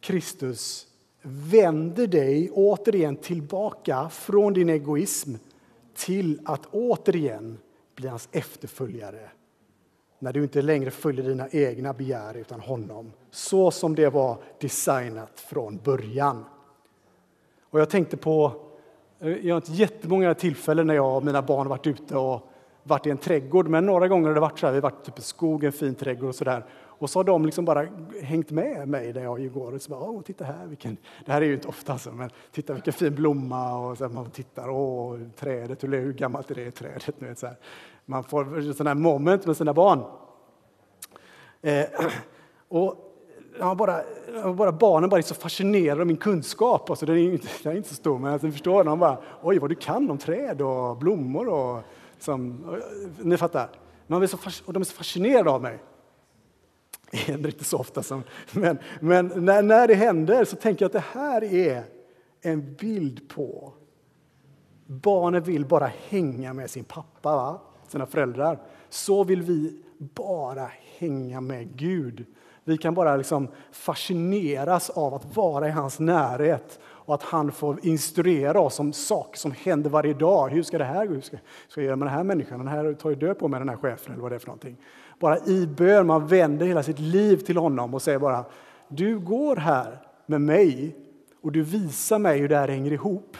Kristus 0.00 0.86
vänder 1.22 2.06
dig 2.06 2.50
återigen 2.50 3.16
tillbaka 3.16 4.08
från 4.08 4.52
din 4.52 4.68
egoism 4.68 5.34
till 5.94 6.40
att 6.44 6.66
återigen 6.66 7.58
bli 7.94 8.08
hans 8.08 8.28
efterföljare. 8.32 9.30
När 10.18 10.32
du 10.32 10.42
inte 10.42 10.62
längre 10.62 10.90
följer 10.90 11.28
dina 11.28 11.48
egna 11.48 11.92
begär 11.92 12.34
utan 12.34 12.60
honom. 12.60 13.12
Så 13.30 13.70
som 13.70 13.94
det 13.94 14.08
var 14.08 14.38
designat 14.60 15.40
från 15.40 15.76
början. 15.76 16.44
Och 17.62 17.80
jag 17.80 17.90
tänkte 17.90 18.16
på, 18.16 18.63
Eh, 19.24 19.46
jag 19.46 19.54
har 19.54 19.60
inte 19.60 19.72
jättemånga 19.72 20.34
tillfällen 20.34 20.86
när 20.86 20.94
jag 20.94 21.16
och 21.16 21.24
mina 21.24 21.42
barn 21.42 21.68
varit 21.68 21.86
ute 21.86 22.16
och 22.16 22.50
varit 22.82 23.06
i 23.06 23.10
en 23.10 23.18
trädgård, 23.18 23.68
men 23.68 23.86
några 23.86 24.08
gånger 24.08 24.28
har 24.28 24.34
det 24.34 24.40
varit 24.40 24.58
så 24.58 24.66
här, 24.66 24.72
vi 24.72 24.76
har 24.76 24.82
varit 24.82 25.04
typ 25.04 25.18
i 25.18 25.22
skogen, 25.22 25.72
fin 25.72 25.94
trädgård 25.94 26.28
och 26.28 26.34
sådär. 26.34 26.64
Och 26.98 27.10
så 27.10 27.18
har 27.18 27.24
de 27.24 27.44
liksom 27.44 27.64
bara 27.64 27.86
hängt 28.22 28.50
med 28.50 28.88
mig 28.88 29.12
när 29.12 29.22
jag 29.22 29.52
går 29.52 29.74
och 29.74 29.82
så 29.82 29.90
bara, 29.90 30.00
åh, 30.00 30.22
titta 30.22 30.44
här, 30.44 30.66
vilken, 30.66 30.96
det 31.24 31.32
här 31.32 31.42
är 31.42 31.46
ju 31.46 31.54
inte 31.54 31.68
ofta 31.68 31.92
alltså, 31.92 32.12
men 32.12 32.30
titta 32.52 32.72
vilken 32.72 32.92
fin 32.92 33.14
blomma 33.14 33.78
och 33.78 33.98
så 33.98 34.04
här, 34.04 34.14
man 34.14 34.30
tittar, 34.30 34.70
åh, 34.70 35.18
trädet, 35.36 35.84
hur, 35.84 35.88
hur 35.88 36.12
gammalt 36.12 36.50
är 36.50 36.54
det 36.54 36.70
trädet? 36.70 37.20
Nu, 37.20 37.34
så 37.34 37.46
här. 37.46 37.56
Man 38.04 38.24
får 38.24 38.72
sådana 38.72 38.90
här 38.90 38.94
moment 38.94 39.46
med 39.46 39.56
sina 39.56 39.74
barn. 39.74 40.02
Eh, 41.62 41.84
och 42.68 43.03
jag 43.58 43.76
bara, 43.76 44.02
bara 44.56 44.72
barnen 44.72 45.10
bara 45.10 45.18
är 45.18 45.22
så 45.22 45.34
fascinerade 45.34 46.00
av 46.00 46.06
min 46.06 46.16
kunskap. 46.16 46.90
Alltså, 46.90 47.06
den, 47.06 47.16
är 47.16 47.20
inte, 47.20 47.48
den 47.62 47.72
är 47.72 47.76
inte 47.76 47.88
så 47.88 47.94
stor, 47.94 48.18
men 48.18 48.32
alltså, 48.32 48.50
förstår 48.50 48.84
de 48.84 48.98
bara, 48.98 49.18
oj 49.42 49.58
vad 49.58 49.70
du 49.70 49.74
kan 49.74 50.10
om 50.10 50.18
träd 50.18 50.62
och 50.62 50.96
blommor. 50.96 51.48
Och, 51.48 51.82
som, 52.18 52.64
ni 53.18 53.36
fattar. 53.36 53.68
Man 54.06 54.22
är 54.22 54.26
så, 54.26 54.38
och 54.64 54.72
de 54.72 54.80
är 54.80 54.84
så 54.84 54.94
fascinerade 54.94 55.50
av 55.50 55.62
mig. 55.62 55.78
Det 57.10 57.16
händer 57.16 57.48
inte 57.48 57.64
så 57.64 57.78
ofta, 57.78 58.02
som, 58.02 58.22
men, 58.52 58.78
men 59.00 59.32
när, 59.36 59.62
när 59.62 59.88
det 59.88 59.94
händer 59.94 60.44
så 60.44 60.56
tänker 60.56 60.84
jag 60.84 60.88
att 60.88 60.92
det 60.92 61.20
här 61.20 61.44
är 61.44 61.84
en 62.40 62.74
bild 62.74 63.28
på 63.28 63.72
Barnen 64.86 65.42
vill 65.42 65.66
bara 65.66 65.90
hänga 66.08 66.52
med 66.52 66.70
sin 66.70 66.84
pappa, 66.84 67.36
va? 67.36 67.60
sina 67.88 68.06
föräldrar. 68.06 68.62
Så 68.88 69.24
vill 69.24 69.42
vi 69.42 69.82
bara 69.98 70.70
hänga 70.98 71.40
med 71.40 71.76
Gud. 71.76 72.26
Vi 72.64 72.76
kan 72.76 72.94
bara 72.94 73.16
liksom 73.16 73.48
fascineras 73.72 74.90
av 74.90 75.14
att 75.14 75.36
vara 75.36 75.68
i 75.68 75.70
hans 75.70 75.98
närhet 75.98 76.78
och 76.84 77.14
att 77.14 77.22
han 77.22 77.52
får 77.52 77.86
instruera 77.86 78.60
oss 78.60 78.80
om 78.80 78.92
saker 78.92 79.38
som 79.38 79.52
händer 79.52 79.90
varje 79.90 80.14
dag. 80.14 80.48
Hur 80.48 80.62
ska 80.62 80.78
det 80.78 80.84
här 80.84 81.06
gå? 81.06 81.14
Hur 81.14 81.20
ska, 81.20 81.36
ska 81.68 81.80
jag 81.80 81.86
göra 81.86 81.96
med 81.96 82.08
den 82.08 82.14
här 82.14 82.24
människan? 82.24 82.58
Den 82.58 82.68
här 82.68 82.92
tar 82.94 83.10
ju 83.10 83.16
död 83.16 83.38
på 83.38 83.48
mig, 83.48 83.60
den 83.60 83.68
här 83.68 83.76
chefen 83.76 84.12
eller 84.12 84.22
vad 84.22 84.32
det 84.32 84.34
är 84.34 84.38
för 84.38 84.46
någonting. 84.46 84.76
Bara 85.18 85.38
i 85.38 85.66
bön, 85.66 86.06
man 86.06 86.26
vänder 86.26 86.66
hela 86.66 86.82
sitt 86.82 86.98
liv 86.98 87.36
till 87.36 87.56
honom 87.56 87.94
och 87.94 88.02
säger 88.02 88.18
bara 88.18 88.44
Du 88.88 89.18
går 89.18 89.56
här 89.56 89.98
med 90.26 90.40
mig 90.40 90.96
och 91.42 91.52
du 91.52 91.62
visar 91.62 92.18
mig 92.18 92.38
hur 92.38 92.48
det 92.48 92.56
här 92.56 92.68
hänger 92.68 92.92
ihop. 92.92 93.36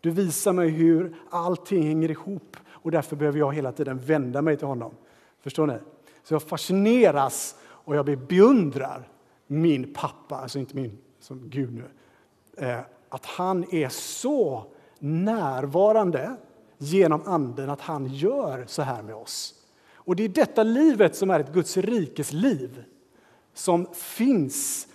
Du 0.00 0.10
visar 0.10 0.52
mig 0.52 0.68
hur 0.68 1.16
allting 1.30 1.82
hänger 1.82 2.10
ihop 2.10 2.56
och 2.66 2.90
därför 2.90 3.16
behöver 3.16 3.38
jag 3.38 3.54
hela 3.54 3.72
tiden 3.72 3.98
vända 3.98 4.42
mig 4.42 4.56
till 4.56 4.66
honom. 4.66 4.94
Förstår 5.40 5.66
ni? 5.66 5.76
Så 6.22 6.34
jag 6.34 6.42
fascineras 6.42 7.56
och 7.84 7.96
jag 7.96 8.18
beundrar 8.18 9.08
min 9.46 9.92
pappa, 9.94 10.36
alltså 10.36 10.58
inte 10.58 10.76
min 10.76 10.98
som 11.20 11.50
Gud 11.50 11.74
nu, 11.74 11.84
eh, 12.66 12.80
att 13.08 13.26
han 13.26 13.74
är 13.74 13.88
så 13.88 14.64
närvarande 14.98 16.36
genom 16.78 17.22
Anden 17.24 17.70
att 17.70 17.80
han 17.80 18.06
gör 18.06 18.64
så 18.66 18.82
här 18.82 19.02
med 19.02 19.14
oss. 19.14 19.54
Och 19.94 20.16
det 20.16 20.24
är 20.24 20.28
detta 20.28 20.62
livet 20.62 21.16
som 21.16 21.30
är 21.30 21.40
ett 21.40 21.52
Guds 21.52 21.76
rikes 21.76 22.32
liv 22.32 22.84
som 23.54 23.86
finns 23.94 24.88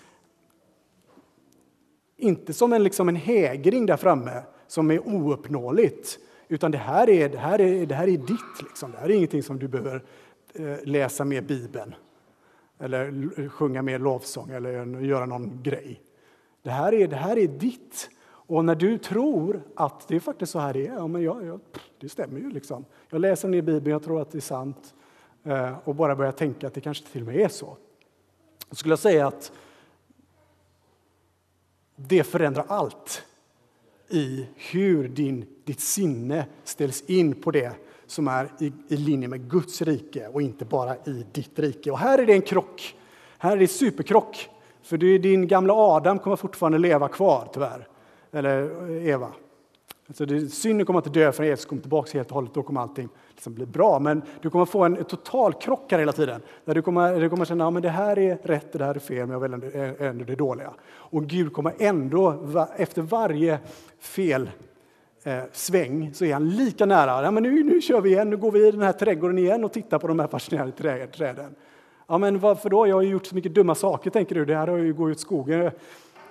inte 2.17 2.53
som 2.53 2.73
en, 2.73 2.83
liksom 2.83 3.09
en 3.09 3.15
hägring 3.15 3.85
där 3.85 3.97
framme 3.97 4.43
som 4.67 4.91
är 4.91 5.07
ouppnåeligt. 5.07 6.19
Utan 6.47 6.71
det 6.71 6.77
här 6.77 7.09
är, 7.09 7.29
det 7.29 7.37
här 7.37 7.61
är, 7.61 7.85
det 7.85 7.95
här 7.95 8.07
är 8.07 8.17
ditt. 8.17 8.61
Liksom. 8.63 8.91
Det 8.91 8.97
här 8.97 9.09
är 9.09 9.13
ingenting 9.13 9.43
som 9.43 9.59
du 9.59 9.67
behöver 9.67 10.03
eh, 10.53 10.77
läsa 10.83 11.25
med 11.25 11.45
Bibeln 11.45 11.95
eller 12.79 13.49
sjunga 13.49 13.81
mer 13.81 13.99
lovsång 13.99 14.49
eller 14.49 14.99
göra 15.01 15.25
någon 15.25 15.63
grej. 15.63 16.01
Det 16.61 16.69
här 16.69 16.93
är, 16.93 17.07
det 17.07 17.15
här 17.15 17.37
är 17.37 17.47
ditt. 17.47 18.09
Och 18.25 18.65
när 18.65 18.75
du 18.75 18.97
tror 18.97 19.61
att 19.75 20.07
det 20.07 20.15
är 20.15 20.19
faktiskt 20.19 20.51
så 20.51 20.59
här 20.59 20.73
det 20.73 20.87
är, 20.87 20.93
ja, 20.93 21.07
men 21.07 21.21
jag, 21.21 21.45
jag, 21.45 21.59
det 21.99 22.09
stämmer 22.09 22.39
ju. 22.39 22.51
Liksom. 22.51 22.85
Jag 23.09 23.21
läser 23.21 23.47
ner 23.47 23.61
Bibeln, 23.61 23.91
jag 23.91 24.03
tror 24.03 24.21
att 24.21 24.31
det 24.31 24.37
är 24.37 24.41
sant 24.41 24.93
eh, 25.43 25.77
och 25.83 25.95
bara 25.95 26.15
börjar 26.15 26.31
tänka 26.31 26.67
att 26.67 26.73
det 26.73 26.81
kanske 26.81 27.07
till 27.07 27.21
och 27.21 27.27
med 27.27 27.35
är 27.35 27.47
så. 27.47 27.77
Då 28.69 28.75
skulle 28.75 28.91
jag 28.91 28.99
säga 28.99 29.27
att 29.27 29.51
det 31.95 32.23
förändrar 32.23 32.65
allt 32.67 33.23
i 34.09 34.47
hur 34.55 35.07
din, 35.07 35.45
ditt 35.63 35.79
sinne 35.79 36.45
ställs 36.63 37.01
in 37.01 37.41
på 37.41 37.51
det 37.51 37.73
som 38.09 38.27
är 38.27 38.51
i, 38.59 38.73
i 38.87 38.97
linje 38.97 39.27
med 39.27 39.49
Guds 39.49 39.81
rike 39.81 40.27
och 40.27 40.41
inte 40.41 40.65
bara 40.65 40.95
i 40.95 41.25
ditt 41.31 41.59
rike. 41.59 41.91
Och 41.91 41.99
här 41.99 42.17
är 42.17 42.25
det 42.25 42.33
en 42.33 42.41
krock. 42.41 42.95
Här 43.37 43.51
är 43.51 43.59
det 43.59 43.67
superkrock. 43.67 44.49
För 44.81 44.97
det 44.97 45.17
din 45.17 45.47
gamla 45.47 45.73
Adam 45.73 46.19
kommer 46.19 46.35
fortfarande 46.35 46.77
leva 46.77 47.07
kvar, 47.07 47.49
tyvärr. 47.53 47.87
Eller 48.31 48.61
eh, 48.89 49.07
Eva. 49.07 49.31
Alltså 50.07 50.25
det, 50.25 50.49
synden 50.49 50.85
kommer 50.85 50.99
inte 50.99 51.09
dö 51.09 51.31
förrän 51.31 51.49
Jesus 51.49 51.65
kommer 51.65 51.81
tillbaka 51.81 52.17
helt 52.17 52.29
och 52.29 52.35
hållet. 52.35 52.53
Då 52.53 52.63
kommer 52.63 52.81
allting 52.81 53.09
liksom 53.35 53.53
bli 53.53 53.65
bra. 53.65 53.99
Men 53.99 54.21
du 54.41 54.49
kommer 54.49 54.65
få 54.65 54.83
en 54.83 55.03
total 55.03 55.53
krock 55.53 55.91
här 55.91 55.99
hela 55.99 56.11
tiden. 56.11 56.41
Där 56.65 56.75
du 56.75 56.81
kommer, 56.81 57.19
du 57.19 57.29
kommer 57.29 57.45
känna 57.45 57.67
att 57.67 57.73
ja, 57.73 57.79
det 57.79 57.89
här 57.89 58.19
är 58.19 58.37
rätt, 58.43 58.73
och 58.73 58.79
det 58.79 58.85
här 58.85 58.95
är 58.95 58.99
fel, 58.99 59.27
men 59.27 59.29
jag 59.29 59.39
vill 59.39 59.53
ändå, 59.53 59.67
eh, 59.67 60.07
ändå 60.07 60.25
det 60.25 60.35
dåliga. 60.35 60.73
Och 60.89 61.25
Gud 61.25 61.53
kommer 61.53 61.73
ändå, 61.79 62.35
efter 62.77 63.01
varje 63.01 63.59
fel 63.99 64.49
eh, 65.23 65.43
sväng, 65.51 66.13
så 66.13 66.25
är 66.25 66.33
han 66.33 66.49
lika 66.49 66.85
nära. 66.85 67.23
Ja, 67.23 67.31
men 67.31 67.43
nu, 67.43 67.63
nu 67.63 67.81
kör 67.81 68.01
vi 68.01 68.09
igen, 68.09 68.29
nu 68.29 68.37
går 68.37 68.51
vi 68.51 68.67
i 68.67 68.71
den 68.71 68.81
här 68.81 68.93
trädgården 68.93 69.37
igen 69.37 69.63
och 69.63 69.73
tittar 69.73 69.99
på 69.99 70.07
de 70.07 70.19
här 70.19 70.27
fascinerande 70.27 71.07
träden. 71.07 71.55
Ja, 72.07 72.17
men 72.17 72.39
varför 72.39 72.69
då? 72.69 72.87
Jag 72.87 72.95
har 72.95 73.01
ju 73.01 73.09
gjort 73.09 73.25
så 73.25 73.35
mycket 73.35 73.53
dumma 73.53 73.75
saker, 73.75 74.09
tänker 74.09 74.35
du. 74.35 74.45
Det 74.45 74.55
här 74.55 74.67
har 74.67 74.77
ju 74.77 74.93
gått 74.93 75.11
ut 75.11 75.19
skogen. 75.19 75.61
Eh, 75.61 75.71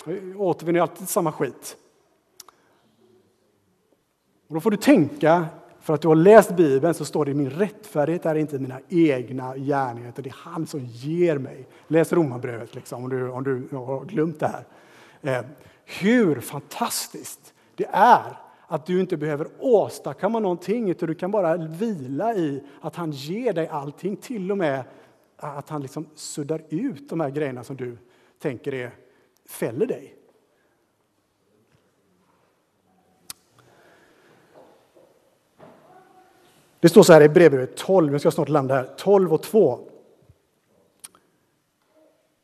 Jag 0.07 0.40
återvinner 0.40 0.80
alltid 0.80 1.09
samma 1.09 1.33
skit. 1.33 1.76
Och 4.49 4.54
då 4.54 4.61
får 4.61 4.71
du 4.71 4.76
tänka, 4.76 5.47
för 5.80 5.95
att 5.95 6.00
du 6.00 6.09
har 6.09 6.14
läst 6.14 6.57
Bibeln 6.57 6.95
så 6.95 7.04
står 7.04 7.25
det 7.25 7.35
min 7.35 7.50
rättfärdighet 7.50 8.26
är 8.26 8.35
inte 8.35 8.59
mina 8.59 8.80
egna 8.88 9.57
gärningar, 9.57 10.09
utan 10.09 10.23
det 10.23 10.28
är 10.28 10.37
han 10.38 10.66
som 10.66 10.80
ger 10.85 11.38
mig. 11.38 11.66
Läs 11.88 12.12
Romarbrevet 12.12 12.75
liksom, 12.75 13.04
om, 13.04 13.11
du, 13.11 13.28
om 13.28 13.45
du 13.45 13.76
har 13.76 14.04
glömt 14.04 14.40
det 14.40 14.47
här. 14.49 14.64
Eh, 15.23 15.45
hur 16.00 16.40
fantastiskt 16.40 17.54
det 17.75 17.87
är 17.92 18.37
att 18.70 18.87
du 18.87 19.00
inte 19.00 19.16
behöver 19.16 19.48
åstadkomma 19.58 20.40
någonting, 20.40 20.90
utan 20.90 21.08
du 21.08 21.14
kan 21.14 21.30
bara 21.30 21.56
vila 21.56 22.34
i 22.34 22.62
att 22.80 22.96
han 22.96 23.10
ger 23.10 23.52
dig 23.52 23.68
allting, 23.68 24.16
till 24.16 24.50
och 24.50 24.58
med 24.58 24.84
att 25.37 25.68
han 25.68 25.82
liksom 25.82 26.06
suddar 26.14 26.62
ut 26.68 27.08
de 27.08 27.20
här 27.20 27.30
grejerna 27.30 27.64
som 27.64 27.76
du 27.76 27.98
tänker 28.38 28.75
är, 28.75 28.90
fäller 29.46 29.87
dig. 29.87 30.14
Det 36.80 36.88
står 36.88 37.02
så 37.02 37.12
här 37.12 37.22
i 37.22 37.28
brevbrevet 37.28 37.76
12, 37.76 38.12
jag 38.12 38.20
ska 38.20 38.30
snart 38.30 38.48
landa 38.48 38.75
här, 38.75 38.94
12 38.98 39.32
och 39.32 39.42
2. 39.42 39.80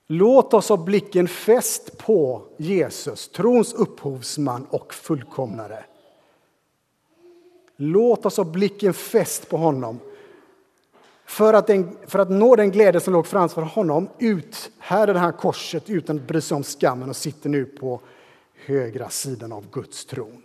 Låt 0.06 0.54
oss 0.54 0.68
ha 0.68 0.76
blicken 0.76 1.28
fäst 1.28 1.98
på 1.98 2.42
Jesus, 2.56 3.28
trons 3.28 3.74
upphovsman 3.74 4.66
och 4.70 4.94
fullkomnare. 4.94 5.84
Låt 7.76 8.26
oss 8.26 8.36
ha 8.36 8.44
blicken 8.44 8.94
fäst 8.94 9.48
på 9.48 9.56
honom. 9.56 10.00
För 11.26 11.54
att, 11.54 11.66
den, 11.66 11.96
för 12.06 12.18
att 12.18 12.30
nå 12.30 12.56
den 12.56 12.70
glädje 12.70 13.00
som 13.00 13.12
låg 13.12 13.26
framför 13.26 13.62
honom 13.62 14.08
uthärdade 14.18 15.18
han 15.18 15.32
korset 15.32 15.90
utan 15.90 16.16
att 16.16 16.26
bry 16.26 16.40
sig 16.40 16.54
om 16.54 16.62
skammen 16.62 17.08
och 17.08 17.16
sitter 17.16 17.50
nu 17.50 17.64
på 17.64 18.00
högra 18.66 19.08
sidan 19.08 19.52
av 19.52 19.70
Guds 19.70 20.06
tron. 20.06 20.42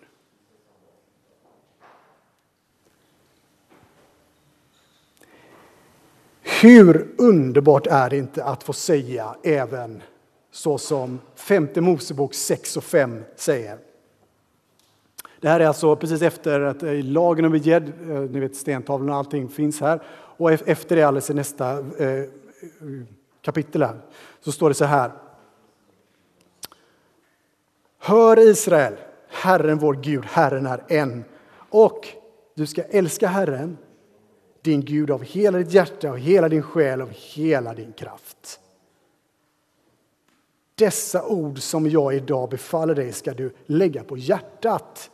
Hur 6.61 7.07
underbart 7.17 7.87
är 7.87 8.09
det 8.09 8.17
inte 8.17 8.43
att 8.43 8.63
få 8.63 8.73
säga 8.73 9.35
även 9.43 10.01
så 10.51 10.77
som 10.77 11.19
femte 11.35 11.81
Mosebok 11.81 12.33
6 12.33 12.77
och 12.77 12.83
5 12.83 13.23
säger. 13.35 13.77
Det 15.41 15.49
här 15.49 15.59
är 15.59 15.67
alltså 15.67 15.95
precis 15.95 16.21
efter 16.21 16.61
att 16.61 16.83
eh, 16.83 16.93
lagen 16.93 17.45
om 17.45 17.57
gädd, 17.57 17.93
eh, 18.09 18.19
ni 18.19 18.39
vet 18.39 18.55
stentavlorna 18.55 19.11
och 19.11 19.17
allting 19.17 19.49
finns 19.49 19.81
här. 19.81 20.01
Och 20.09 20.51
efter 20.51 20.95
det, 20.95 21.03
alldeles 21.03 21.29
i 21.29 21.33
nästa 21.33 21.79
eh, 21.79 22.23
kapitel 23.41 23.83
här, 23.83 24.01
så 24.41 24.51
står 24.51 24.69
det 24.69 24.75
så 24.75 24.85
här. 24.85 25.11
Hör 27.99 28.39
Israel, 28.39 28.93
Herren 29.29 29.77
vår 29.77 29.93
Gud, 29.93 30.25
Herren 30.25 30.65
är 30.65 30.83
en. 30.87 31.23
Och 31.69 32.07
du 32.55 32.67
ska 32.67 32.83
älska 32.83 33.27
Herren, 33.27 33.77
din 34.61 34.81
Gud, 34.81 35.11
av 35.11 35.23
hela 35.23 35.57
ditt 35.57 35.73
hjärta, 35.73 36.09
av 36.09 36.17
hela 36.17 36.49
din 36.49 36.63
själ, 36.63 37.01
av 37.01 37.09
hela 37.09 37.73
din 37.73 37.93
kraft. 37.93 38.59
Dessa 40.75 41.25
ord 41.25 41.59
som 41.59 41.89
jag 41.89 42.15
idag 42.15 42.49
befaller 42.49 42.95
dig 42.95 43.11
ska 43.11 43.33
du 43.33 43.53
lägga 43.65 44.03
på 44.03 44.17
hjärtat. 44.17 45.11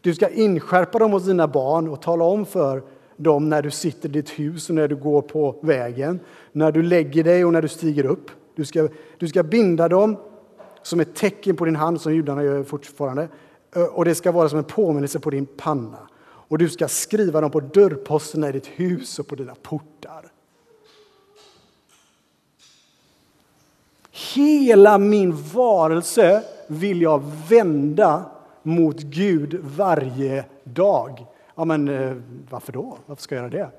Du 0.00 0.14
ska 0.14 0.28
inskärpa 0.28 0.98
dem 0.98 1.12
hos 1.12 1.24
dina 1.24 1.48
barn 1.48 1.88
och 1.88 2.02
tala 2.02 2.24
om 2.24 2.46
för 2.46 2.82
dem 3.16 3.48
när 3.48 3.62
du 3.62 3.70
sitter 3.70 4.08
i 4.08 4.12
ditt 4.12 4.30
hus 4.30 4.68
och 4.68 4.74
när 4.74 4.88
du 4.88 4.96
går 4.96 5.22
på 5.22 5.56
vägen, 5.62 6.20
när 6.52 6.72
du 6.72 6.82
lägger 6.82 7.24
dig 7.24 7.44
och 7.44 7.52
när 7.52 7.62
du 7.62 7.68
stiger 7.68 8.06
upp. 8.06 8.30
Du 8.54 8.64
ska, 8.64 8.88
du 9.18 9.28
ska 9.28 9.42
binda 9.42 9.88
dem 9.88 10.16
som 10.82 11.00
ett 11.00 11.14
tecken 11.14 11.56
på 11.56 11.64
din 11.64 11.76
hand, 11.76 12.00
som 12.00 12.14
judarna 12.14 12.44
gör 12.44 12.62
fortfarande, 12.62 13.28
och 13.92 14.04
det 14.04 14.14
ska 14.14 14.32
vara 14.32 14.48
som 14.48 14.58
en 14.58 14.64
påminnelse 14.64 15.18
på 15.18 15.30
din 15.30 15.46
panna. 15.46 15.98
Och 16.22 16.58
du 16.58 16.68
ska 16.68 16.88
skriva 16.88 17.40
dem 17.40 17.50
på 17.50 17.60
dörrposterna 17.60 18.48
i 18.48 18.52
ditt 18.52 18.66
hus 18.66 19.18
och 19.18 19.26
på 19.26 19.34
dina 19.34 19.54
portar. 19.54 20.32
Hela 24.34 24.98
min 24.98 25.36
varelse 25.54 26.42
vill 26.66 27.02
jag 27.02 27.22
vända 27.48 28.30
mot 28.62 29.00
Gud 29.00 29.60
varje 29.62 30.44
dag. 30.64 31.26
Ja, 31.54 31.64
men 31.64 31.88
eh, 31.88 32.16
varför 32.50 32.72
då? 32.72 32.98
Varför 33.06 33.22
ska 33.22 33.34
jag 33.34 33.42
göra 33.42 33.64
det? 33.64 33.70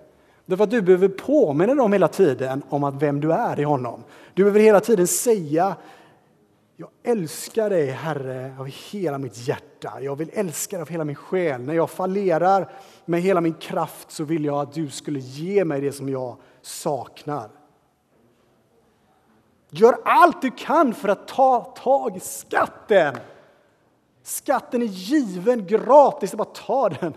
Därför 0.46 0.64
att 0.64 0.72
du 0.72 0.82
behöver 0.82 1.08
påminna 1.08 1.76
dem 1.76 1.94
hela 1.94 2.08
tiden 2.08 2.64
om 2.70 2.84
att 2.84 3.02
vem 3.02 3.20
du 3.20 3.34
är 3.34 3.60
i 3.60 3.64
honom. 3.64 4.04
Du 4.34 4.44
behöver 4.44 4.60
hela 4.60 4.80
tiden 4.80 5.08
säga 5.08 5.76
jag 6.82 6.90
älskar 7.04 7.70
dig, 7.70 7.90
Herre, 7.90 8.56
av 8.60 8.66
hela 8.66 9.18
mitt 9.18 9.48
hjärta. 9.48 10.02
Jag 10.02 10.16
vill 10.16 10.30
älska 10.34 10.76
dig 10.76 10.82
av 10.82 10.90
hela 10.90 11.04
min 11.04 11.16
själ. 11.16 11.62
När 11.62 11.74
jag 11.74 11.90
fallerar 11.90 12.72
med 13.06 13.22
hela 13.22 13.42
min 13.42 13.54
kraft 13.54 14.12
så 14.12 14.24
vill 14.24 14.46
jag 14.46 14.56
att 14.56 14.74
du 14.74 14.90
skulle 14.90 15.20
ge 15.20 15.66
mig 15.66 15.82
det 15.82 15.92
som 15.92 16.10
jag 16.10 16.38
saknar. 16.62 17.50
Gör 19.70 19.96
allt 20.06 20.42
du 20.42 20.52
kan 20.52 20.94
för 20.94 21.10
att 21.10 21.28
ta 21.28 21.62
tag 21.62 22.18
i 22.18 22.20
skatten. 22.20 23.16
Skatten 24.24 24.82
är 24.82 24.86
given 24.86 25.68
gratis, 25.68 26.36
bara 26.36 26.46
ta 26.46 26.90
den. 26.90 27.14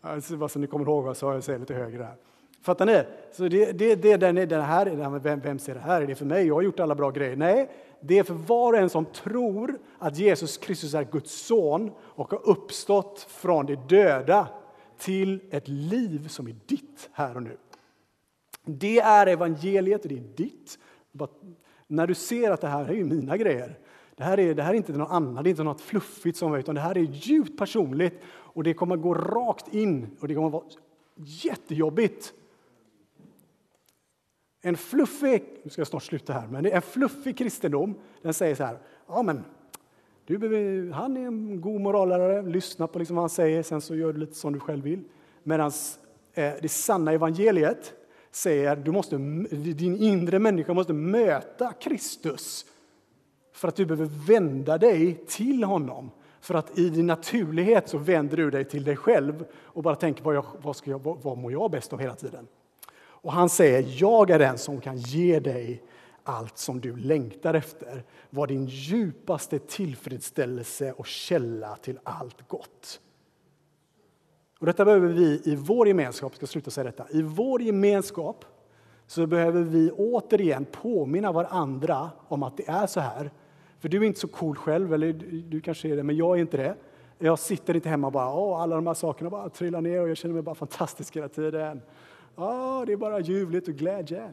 Alltså, 0.00 0.36
bara 0.36 0.48
så 0.48 0.58
ni 0.58 0.66
kommer 0.66 0.84
ihåg 0.84 1.16
så 1.16 1.26
jag 1.26 1.44
säger 1.44 1.58
lite 1.58 1.74
högre 1.74 2.02
här. 2.02 2.16
Fattar 2.60 2.86
ni? 2.86 3.02
Så 3.32 3.48
det, 3.48 3.72
det, 3.72 3.94
det, 3.94 4.16
den, 4.16 4.34
den 4.34 4.62
här, 4.62 5.18
vem, 5.18 5.40
vem 5.40 5.58
ser 5.58 5.74
det 5.74 5.80
här? 5.80 6.02
Är 6.02 6.06
det 6.06 6.14
för 6.14 6.24
mig? 6.24 6.46
Jag 6.46 6.54
har 6.54 6.62
gjort 6.62 6.80
alla 6.80 6.94
bra 6.94 7.10
grejer. 7.10 7.36
Nej, 7.36 7.70
det 8.00 8.18
är 8.18 8.22
för 8.22 8.34
var 8.34 8.72
och 8.72 8.78
en 8.78 8.90
som 8.90 9.04
tror 9.04 9.78
att 9.98 10.18
Jesus 10.18 10.58
Kristus 10.58 10.94
är 10.94 11.04
Guds 11.04 11.46
son 11.46 11.90
och 12.00 12.30
har 12.30 12.48
uppstått 12.48 13.26
från 13.28 13.66
de 13.66 13.76
döda 13.76 14.48
till 14.98 15.40
ett 15.50 15.68
liv 15.68 16.28
som 16.28 16.46
är 16.46 16.56
ditt 16.66 17.10
här 17.12 17.36
och 17.36 17.42
nu. 17.42 17.56
Det 18.64 18.98
är 18.98 19.26
evangeliet 19.26 20.02
och 20.02 20.08
det 20.08 20.16
är 20.16 20.36
ditt. 20.36 20.78
När 21.86 22.06
du 22.06 22.14
ser 22.14 22.50
att 22.50 22.60
det 22.60 22.68
här 22.68 22.84
är 22.84 22.92
ju 22.92 23.04
mina 23.04 23.36
grejer. 23.36 23.78
Det 24.18 24.24
här 24.24 24.40
är, 24.40 24.54
det 24.54 24.62
här 24.62 24.70
är 24.70 24.76
inte 24.76 24.92
något 24.92 25.10
annat, 25.10 25.44
det 25.44 25.48
är 25.48 25.50
inte 25.50 25.62
något 25.62 25.80
fluffigt 25.80 26.38
som 26.38 26.54
utan 26.54 26.74
det 26.74 26.80
här 26.80 26.98
är 26.98 27.02
djupt 27.02 27.58
personligt 27.58 28.20
och 28.26 28.64
det 28.64 28.74
kommer 28.74 28.96
att 28.96 29.02
gå 29.02 29.14
rakt 29.14 29.74
in 29.74 30.16
och 30.20 30.28
det 30.28 30.34
kommer 30.34 30.46
att 30.46 30.52
vara 30.52 30.64
jättejobbigt. 31.16 32.32
En 34.60 34.76
fluffig, 34.76 35.44
nu 35.62 35.70
ska 35.70 35.80
jag 35.80 35.88
snart 35.88 36.02
sluta 36.02 36.32
här, 36.32 36.46
men 36.46 36.66
en 36.66 36.82
fluffig 36.82 37.38
kristendom 37.38 37.94
den 38.22 38.34
säger 38.34 38.54
så 38.54 38.64
här, 38.64 38.78
ja 39.06 39.22
men 39.22 39.44
du 40.24 40.92
han 40.92 41.16
är 41.16 41.26
en 41.26 41.60
god 41.60 41.80
morallärare, 41.80 42.42
lyssna 42.42 42.86
på 42.86 42.98
liksom 42.98 43.16
vad 43.16 43.22
han 43.22 43.30
säger, 43.30 43.62
sen 43.62 43.80
så 43.80 43.94
gör 43.94 44.12
du 44.12 44.18
lite 44.18 44.34
som 44.34 44.52
du 44.52 44.60
själv 44.60 44.84
vill. 44.84 45.04
Medan 45.42 45.72
eh, 46.34 46.52
det 46.62 46.68
sanna 46.68 47.12
evangeliet 47.12 47.92
säger 48.30 48.76
du 48.76 48.92
måste, 48.92 49.16
din 49.16 49.96
inre 49.96 50.38
människa 50.38 50.74
måste 50.74 50.92
möta 50.92 51.72
Kristus 51.72 52.66
för 53.58 53.68
att 53.68 53.76
du 53.76 53.86
behöver 53.86 54.10
vända 54.26 54.78
dig 54.78 55.24
till 55.26 55.64
honom. 55.64 56.10
För 56.40 56.54
att 56.54 56.78
i 56.78 56.88
din 56.88 57.06
naturlighet 57.06 57.88
så 57.88 57.98
vänder 57.98 58.36
du 58.36 58.50
dig 58.50 58.64
till 58.64 58.84
dig 58.84 58.96
själv 58.96 59.44
och 59.54 59.82
bara 59.82 59.96
tänker 59.96 60.24
vad, 60.24 60.34
jag, 60.34 60.44
vad, 60.62 60.76
ska 60.76 60.90
jag, 60.90 61.02
vad, 61.02 61.22
vad 61.22 61.38
mår 61.38 61.52
jag 61.52 61.70
bäst 61.70 61.92
av 61.92 62.00
hela 62.00 62.14
tiden. 62.14 62.46
Och 62.98 63.32
han 63.32 63.48
säger, 63.48 63.84
jag 64.00 64.30
är 64.30 64.38
den 64.38 64.58
som 64.58 64.80
kan 64.80 64.96
ge 64.96 65.40
dig 65.40 65.82
allt 66.22 66.58
som 66.58 66.80
du 66.80 66.96
längtar 66.96 67.54
efter. 67.54 68.04
Var 68.30 68.46
din 68.46 68.66
djupaste 68.66 69.58
tillfredsställelse 69.58 70.92
och 70.92 71.06
källa 71.06 71.76
till 71.76 71.98
allt 72.02 72.48
gott. 72.48 73.00
Och 74.60 74.66
detta 74.66 74.84
behöver 74.84 75.08
vi 75.08 75.42
i 75.44 75.56
vår 75.56 75.88
gemenskap, 75.88 76.34
ska 76.34 76.46
sluta 76.46 76.70
säga 76.70 76.84
detta, 76.84 77.06
i 77.10 77.22
vår 77.22 77.62
gemenskap 77.62 78.44
så 79.06 79.26
behöver 79.26 79.62
vi 79.62 79.90
återigen 79.90 80.64
påminna 80.64 81.32
varandra 81.32 82.10
om 82.28 82.42
att 82.42 82.56
det 82.56 82.68
är 82.68 82.86
så 82.86 83.00
här. 83.00 83.30
För 83.78 83.88
du 83.88 83.96
är 83.96 84.04
inte 84.04 84.20
så 84.20 84.28
cool 84.28 84.56
själv, 84.56 84.94
eller 84.94 85.12
du 85.48 85.60
kanske 85.60 85.88
är 85.88 85.96
det, 85.96 86.02
men 86.02 86.16
jag 86.16 86.36
är 86.36 86.40
inte 86.40 86.56
det. 86.56 86.74
Jag 87.18 87.38
sitter 87.38 87.74
inte 87.74 87.88
hemma 87.88 88.06
och 88.06 88.12
bara, 88.12 88.34
Åh, 88.34 88.60
alla 88.60 88.74
de 88.74 88.86
här 88.86 88.94
sakerna 88.94 89.30
bara 89.30 89.48
trillar 89.48 89.80
ner 89.80 90.00
och 90.02 90.08
jag 90.08 90.16
känner 90.16 90.34
mig 90.34 90.42
bara 90.42 90.54
fantastisk 90.54 91.16
hela 91.16 91.28
tiden. 91.28 91.82
Åh, 92.36 92.82
det 92.86 92.92
är 92.92 92.96
bara 92.96 93.20
ljuvligt 93.20 93.68
och 93.68 93.74
glädje. 93.74 94.30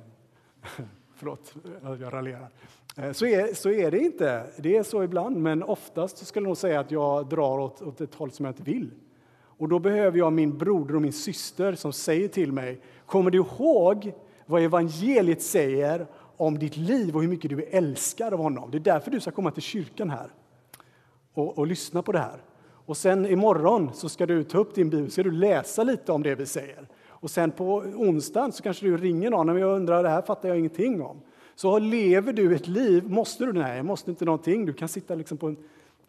Förlåt, 1.15 1.55
jag 1.81 2.13
raljerar. 2.13 2.49
Eh, 2.97 3.11
så 3.11 3.25
är, 3.25 3.53
så 3.53 3.69
är 3.69 3.91
det 3.91 3.99
inte. 3.99 4.45
Det 4.57 4.77
är 4.77 4.83
så 4.83 5.03
ibland, 5.03 5.37
men 5.37 5.63
oftast 5.63 6.27
skulle 6.27 6.43
jag 6.43 6.49
nog 6.49 6.57
säga 6.57 6.79
att 6.79 6.91
jag 6.91 7.29
drar 7.29 7.59
åt, 7.59 7.81
åt 7.81 8.01
ett 8.01 8.15
håll 8.15 8.31
som 8.31 8.45
jag 8.45 8.51
inte 8.51 8.63
vill. 8.63 8.91
Och 9.57 9.69
då 9.69 9.79
behöver 9.79 10.17
jag 10.17 10.33
min 10.33 10.57
broder 10.57 10.95
och 10.95 11.01
min 11.01 11.13
syster 11.13 11.75
som 11.75 11.93
säger 11.93 12.27
till 12.27 12.51
mig, 12.51 12.81
kommer 13.05 13.31
du 13.31 13.37
ihåg 13.37 14.13
vad 14.45 14.61
evangeliet 14.61 15.41
säger 15.41 16.07
om 16.37 16.59
ditt 16.59 16.77
liv 16.77 17.15
och 17.15 17.21
hur 17.21 17.29
mycket 17.29 17.49
du 17.49 17.63
är 17.63 17.67
älskad 17.71 18.33
av 18.33 18.39
honom. 18.39 18.71
Det 18.71 18.77
är 18.77 18.79
därför 18.79 19.11
du 19.11 19.19
ska 19.19 19.31
komma 19.31 19.51
till 19.51 19.63
kyrkan 19.63 20.09
här 20.09 20.29
och, 21.33 21.57
och 21.57 21.67
lyssna 21.67 22.01
på 22.01 22.11
det 22.11 22.19
här. 22.19 22.43
Och 22.85 22.97
sen 22.97 23.25
imorgon 23.25 23.89
så 23.93 24.09
ska 24.09 24.25
du 24.25 24.43
ta 24.43 24.57
upp 24.57 24.75
din 24.75 24.89
bibel, 24.89 25.11
ska 25.11 25.23
du 25.23 25.31
läsa 25.31 25.83
lite 25.83 26.11
om 26.11 26.23
det 26.23 26.35
vi 26.35 26.45
säger. 26.45 26.87
Och 27.07 27.31
sen 27.31 27.51
på 27.51 27.75
onsdagen 27.75 28.51
så 28.51 28.63
kanske 28.63 28.85
du 28.85 28.97
ringer 28.97 29.29
någon 29.29 29.49
och 29.49 29.59
jag 29.59 29.75
undrar, 29.75 30.03
det 30.03 30.09
här 30.09 30.21
fattar 30.21 30.49
jag 30.49 30.59
ingenting 30.59 31.01
om. 31.01 31.21
Så 31.55 31.79
lever 31.79 32.33
du 32.33 32.55
ett 32.55 32.67
liv, 32.67 33.09
måste 33.09 33.45
du? 33.45 33.53
Nej, 33.53 33.83
måste 33.83 34.09
inte 34.09 34.25
någonting. 34.25 34.65
Du 34.65 34.73
kan 34.73 34.87
sitta 34.87 35.15
liksom 35.15 35.37
på 35.37 35.47
en 35.47 35.57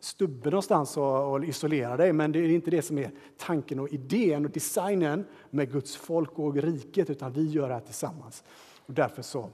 stubbe 0.01 0.51
någonstans 0.51 0.97
och, 0.97 1.33
och 1.33 1.45
isolera 1.45 1.97
dig, 1.97 2.12
men 2.12 2.33
det 2.33 2.39
är 2.39 2.49
inte 2.49 2.71
det 2.71 2.83
som 2.83 2.99
är 2.99 3.11
tanken 3.39 3.79
och 3.79 3.89
idén 3.89 4.45
och 4.45 4.51
designen 4.51 5.25
med 5.51 5.73
Guds 5.73 5.97
folk 5.97 6.39
och 6.39 6.57
riket, 6.57 7.11
utan 7.11 7.33
vi 7.33 7.47
gör 7.47 7.69
det 7.69 7.75
här 7.75 7.81
tillsammans. 7.81 8.45
Och 8.87 8.95
därför 8.95 9.23
så 9.23 9.51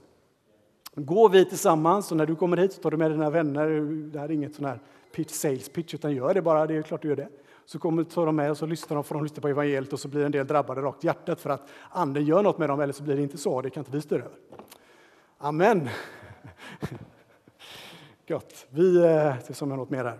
går 0.95 1.29
vi 1.29 1.45
tillsammans 1.45 2.11
och 2.11 2.17
när 2.17 2.25
du 2.25 2.35
kommer 2.35 2.57
hit 2.57 2.73
så 2.73 2.81
tar 2.81 2.91
du 2.91 2.97
med 2.97 3.11
dina 3.11 3.29
vänner. 3.29 3.67
Det 4.11 4.19
här 4.19 4.25
är 4.25 4.31
inget 4.31 4.55
sån 4.55 4.65
här 4.65 4.79
pitch, 5.15 5.31
sales 5.31 5.69
pitch, 5.69 5.93
utan 5.93 6.15
gör 6.15 6.33
det 6.33 6.41
bara. 6.41 6.67
Det 6.67 6.75
är 6.75 6.81
klart 6.81 7.01
du 7.01 7.07
gör 7.07 7.15
det. 7.15 7.29
Så 7.65 7.79
kommer 7.79 8.03
tar 8.03 8.25
de 8.25 8.35
med 8.35 8.51
och 8.51 8.57
så 8.57 8.65
lyssnar 8.65 8.95
de, 8.95 9.03
får 9.03 9.15
de 9.15 9.23
lyssna 9.23 9.41
på 9.41 9.47
evangeliet 9.47 9.93
och 9.93 9.99
så 9.99 10.07
blir 10.07 10.25
en 10.25 10.31
del 10.31 10.47
drabbade 10.47 10.81
rakt 10.81 11.03
i 11.03 11.07
hjärtat 11.07 11.41
för 11.41 11.49
att 11.49 11.69
anden 11.89 12.25
gör 12.25 12.43
något 12.43 12.57
med 12.57 12.69
dem, 12.69 12.79
eller 12.79 12.93
så 12.93 13.03
blir 13.03 13.15
det 13.15 13.21
inte 13.21 13.37
så. 13.37 13.61
Det 13.61 13.69
kan 13.69 13.81
inte 13.81 13.91
vi 13.91 14.01
styra 14.01 14.19
över. 14.19 14.37
Amen. 15.37 15.89
Gott. 18.27 18.65
Vi, 18.69 18.97
eh, 18.97 19.35
det 19.47 19.53
som 19.53 19.71
är 19.71 19.75
något 19.75 19.89
mer 19.89 20.03
här. 20.03 20.19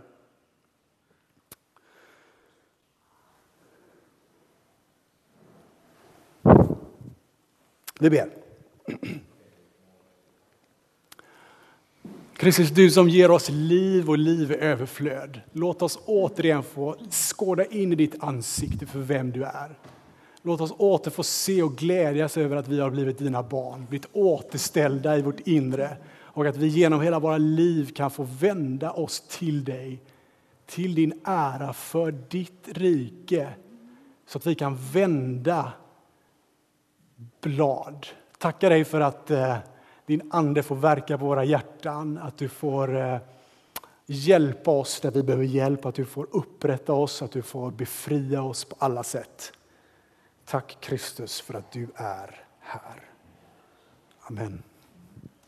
Vi 8.00 8.10
ber. 8.10 8.30
Kristus, 12.38 12.70
du 12.70 12.92
som 12.92 13.10
ger 13.10 13.32
oss 13.32 13.50
liv 13.50 14.10
och 14.10 14.18
liv 14.18 14.52
i 14.52 14.56
överflöd. 14.56 15.42
Låt 15.52 15.82
oss 15.82 16.00
återigen 16.06 16.64
få 16.64 16.96
skåda 17.10 17.66
in 17.66 17.94
i 17.94 17.96
ditt 17.96 18.24
ansikte 18.24 18.86
för 18.86 19.00
vem 19.00 19.32
du 19.32 19.44
är. 19.44 19.78
Låt 20.42 20.62
oss 20.62 20.74
åter 20.78 21.12
få 21.12 21.24
se 21.24 21.64
och 21.64 21.76
glädjas 21.76 22.38
över 22.38 22.56
att 22.56 22.68
vi 22.68 22.80
har 22.80 22.90
blivit 22.90 23.18
dina 23.18 23.44
barn, 23.44 23.86
blivit 23.90 24.08
återställda 24.14 25.18
i 25.18 25.22
vårt 25.22 25.40
inre 25.40 25.98
och 26.20 26.46
att 26.46 26.58
vi 26.58 26.68
genom 26.68 27.02
hela 27.02 27.20
våra 27.20 27.38
liv 27.38 27.94
kan 27.96 28.12
få 28.12 28.24
vända 28.24 28.92
oss 28.92 29.22
till 29.22 29.64
dig, 29.64 30.02
till 30.66 30.96
din 30.96 31.22
ära 31.24 31.74
för 31.74 32.12
ditt 32.12 32.68
rike, 32.72 33.50
så 34.28 34.38
att 34.38 34.46
vi 34.46 34.56
kan 34.56 34.78
vända 34.94 35.74
blad. 37.42 38.08
Tackar 38.38 38.70
dig 38.70 38.86
för 38.86 39.02
att 39.02 39.32
eh, 39.32 39.58
din 40.06 40.30
ande 40.32 40.64
får 40.64 40.76
verka 40.76 41.18
på 41.18 41.26
våra 41.26 41.44
hjärtan, 41.44 42.18
att 42.18 42.38
du 42.38 42.50
får 42.50 42.96
eh, 42.96 43.18
hjälpa 44.06 44.72
oss 44.72 45.00
där 45.00 45.12
vi 45.12 45.24
behöver 45.24 45.46
hjälp, 45.46 45.86
att 45.86 45.96
du 45.96 46.06
får 46.06 46.28
upprätta 46.32 46.94
oss, 46.94 47.22
att 47.22 47.32
du 47.32 47.42
får 47.42 47.72
befria 47.72 48.42
oss 48.42 48.66
på 48.66 48.76
alla 48.80 49.04
sätt. 49.04 49.54
Tack 50.46 50.78
Kristus 50.80 51.42
för 51.42 51.54
att 51.54 51.72
du 51.72 51.88
är 51.96 52.46
här. 52.60 53.10
Amen. 54.22 54.64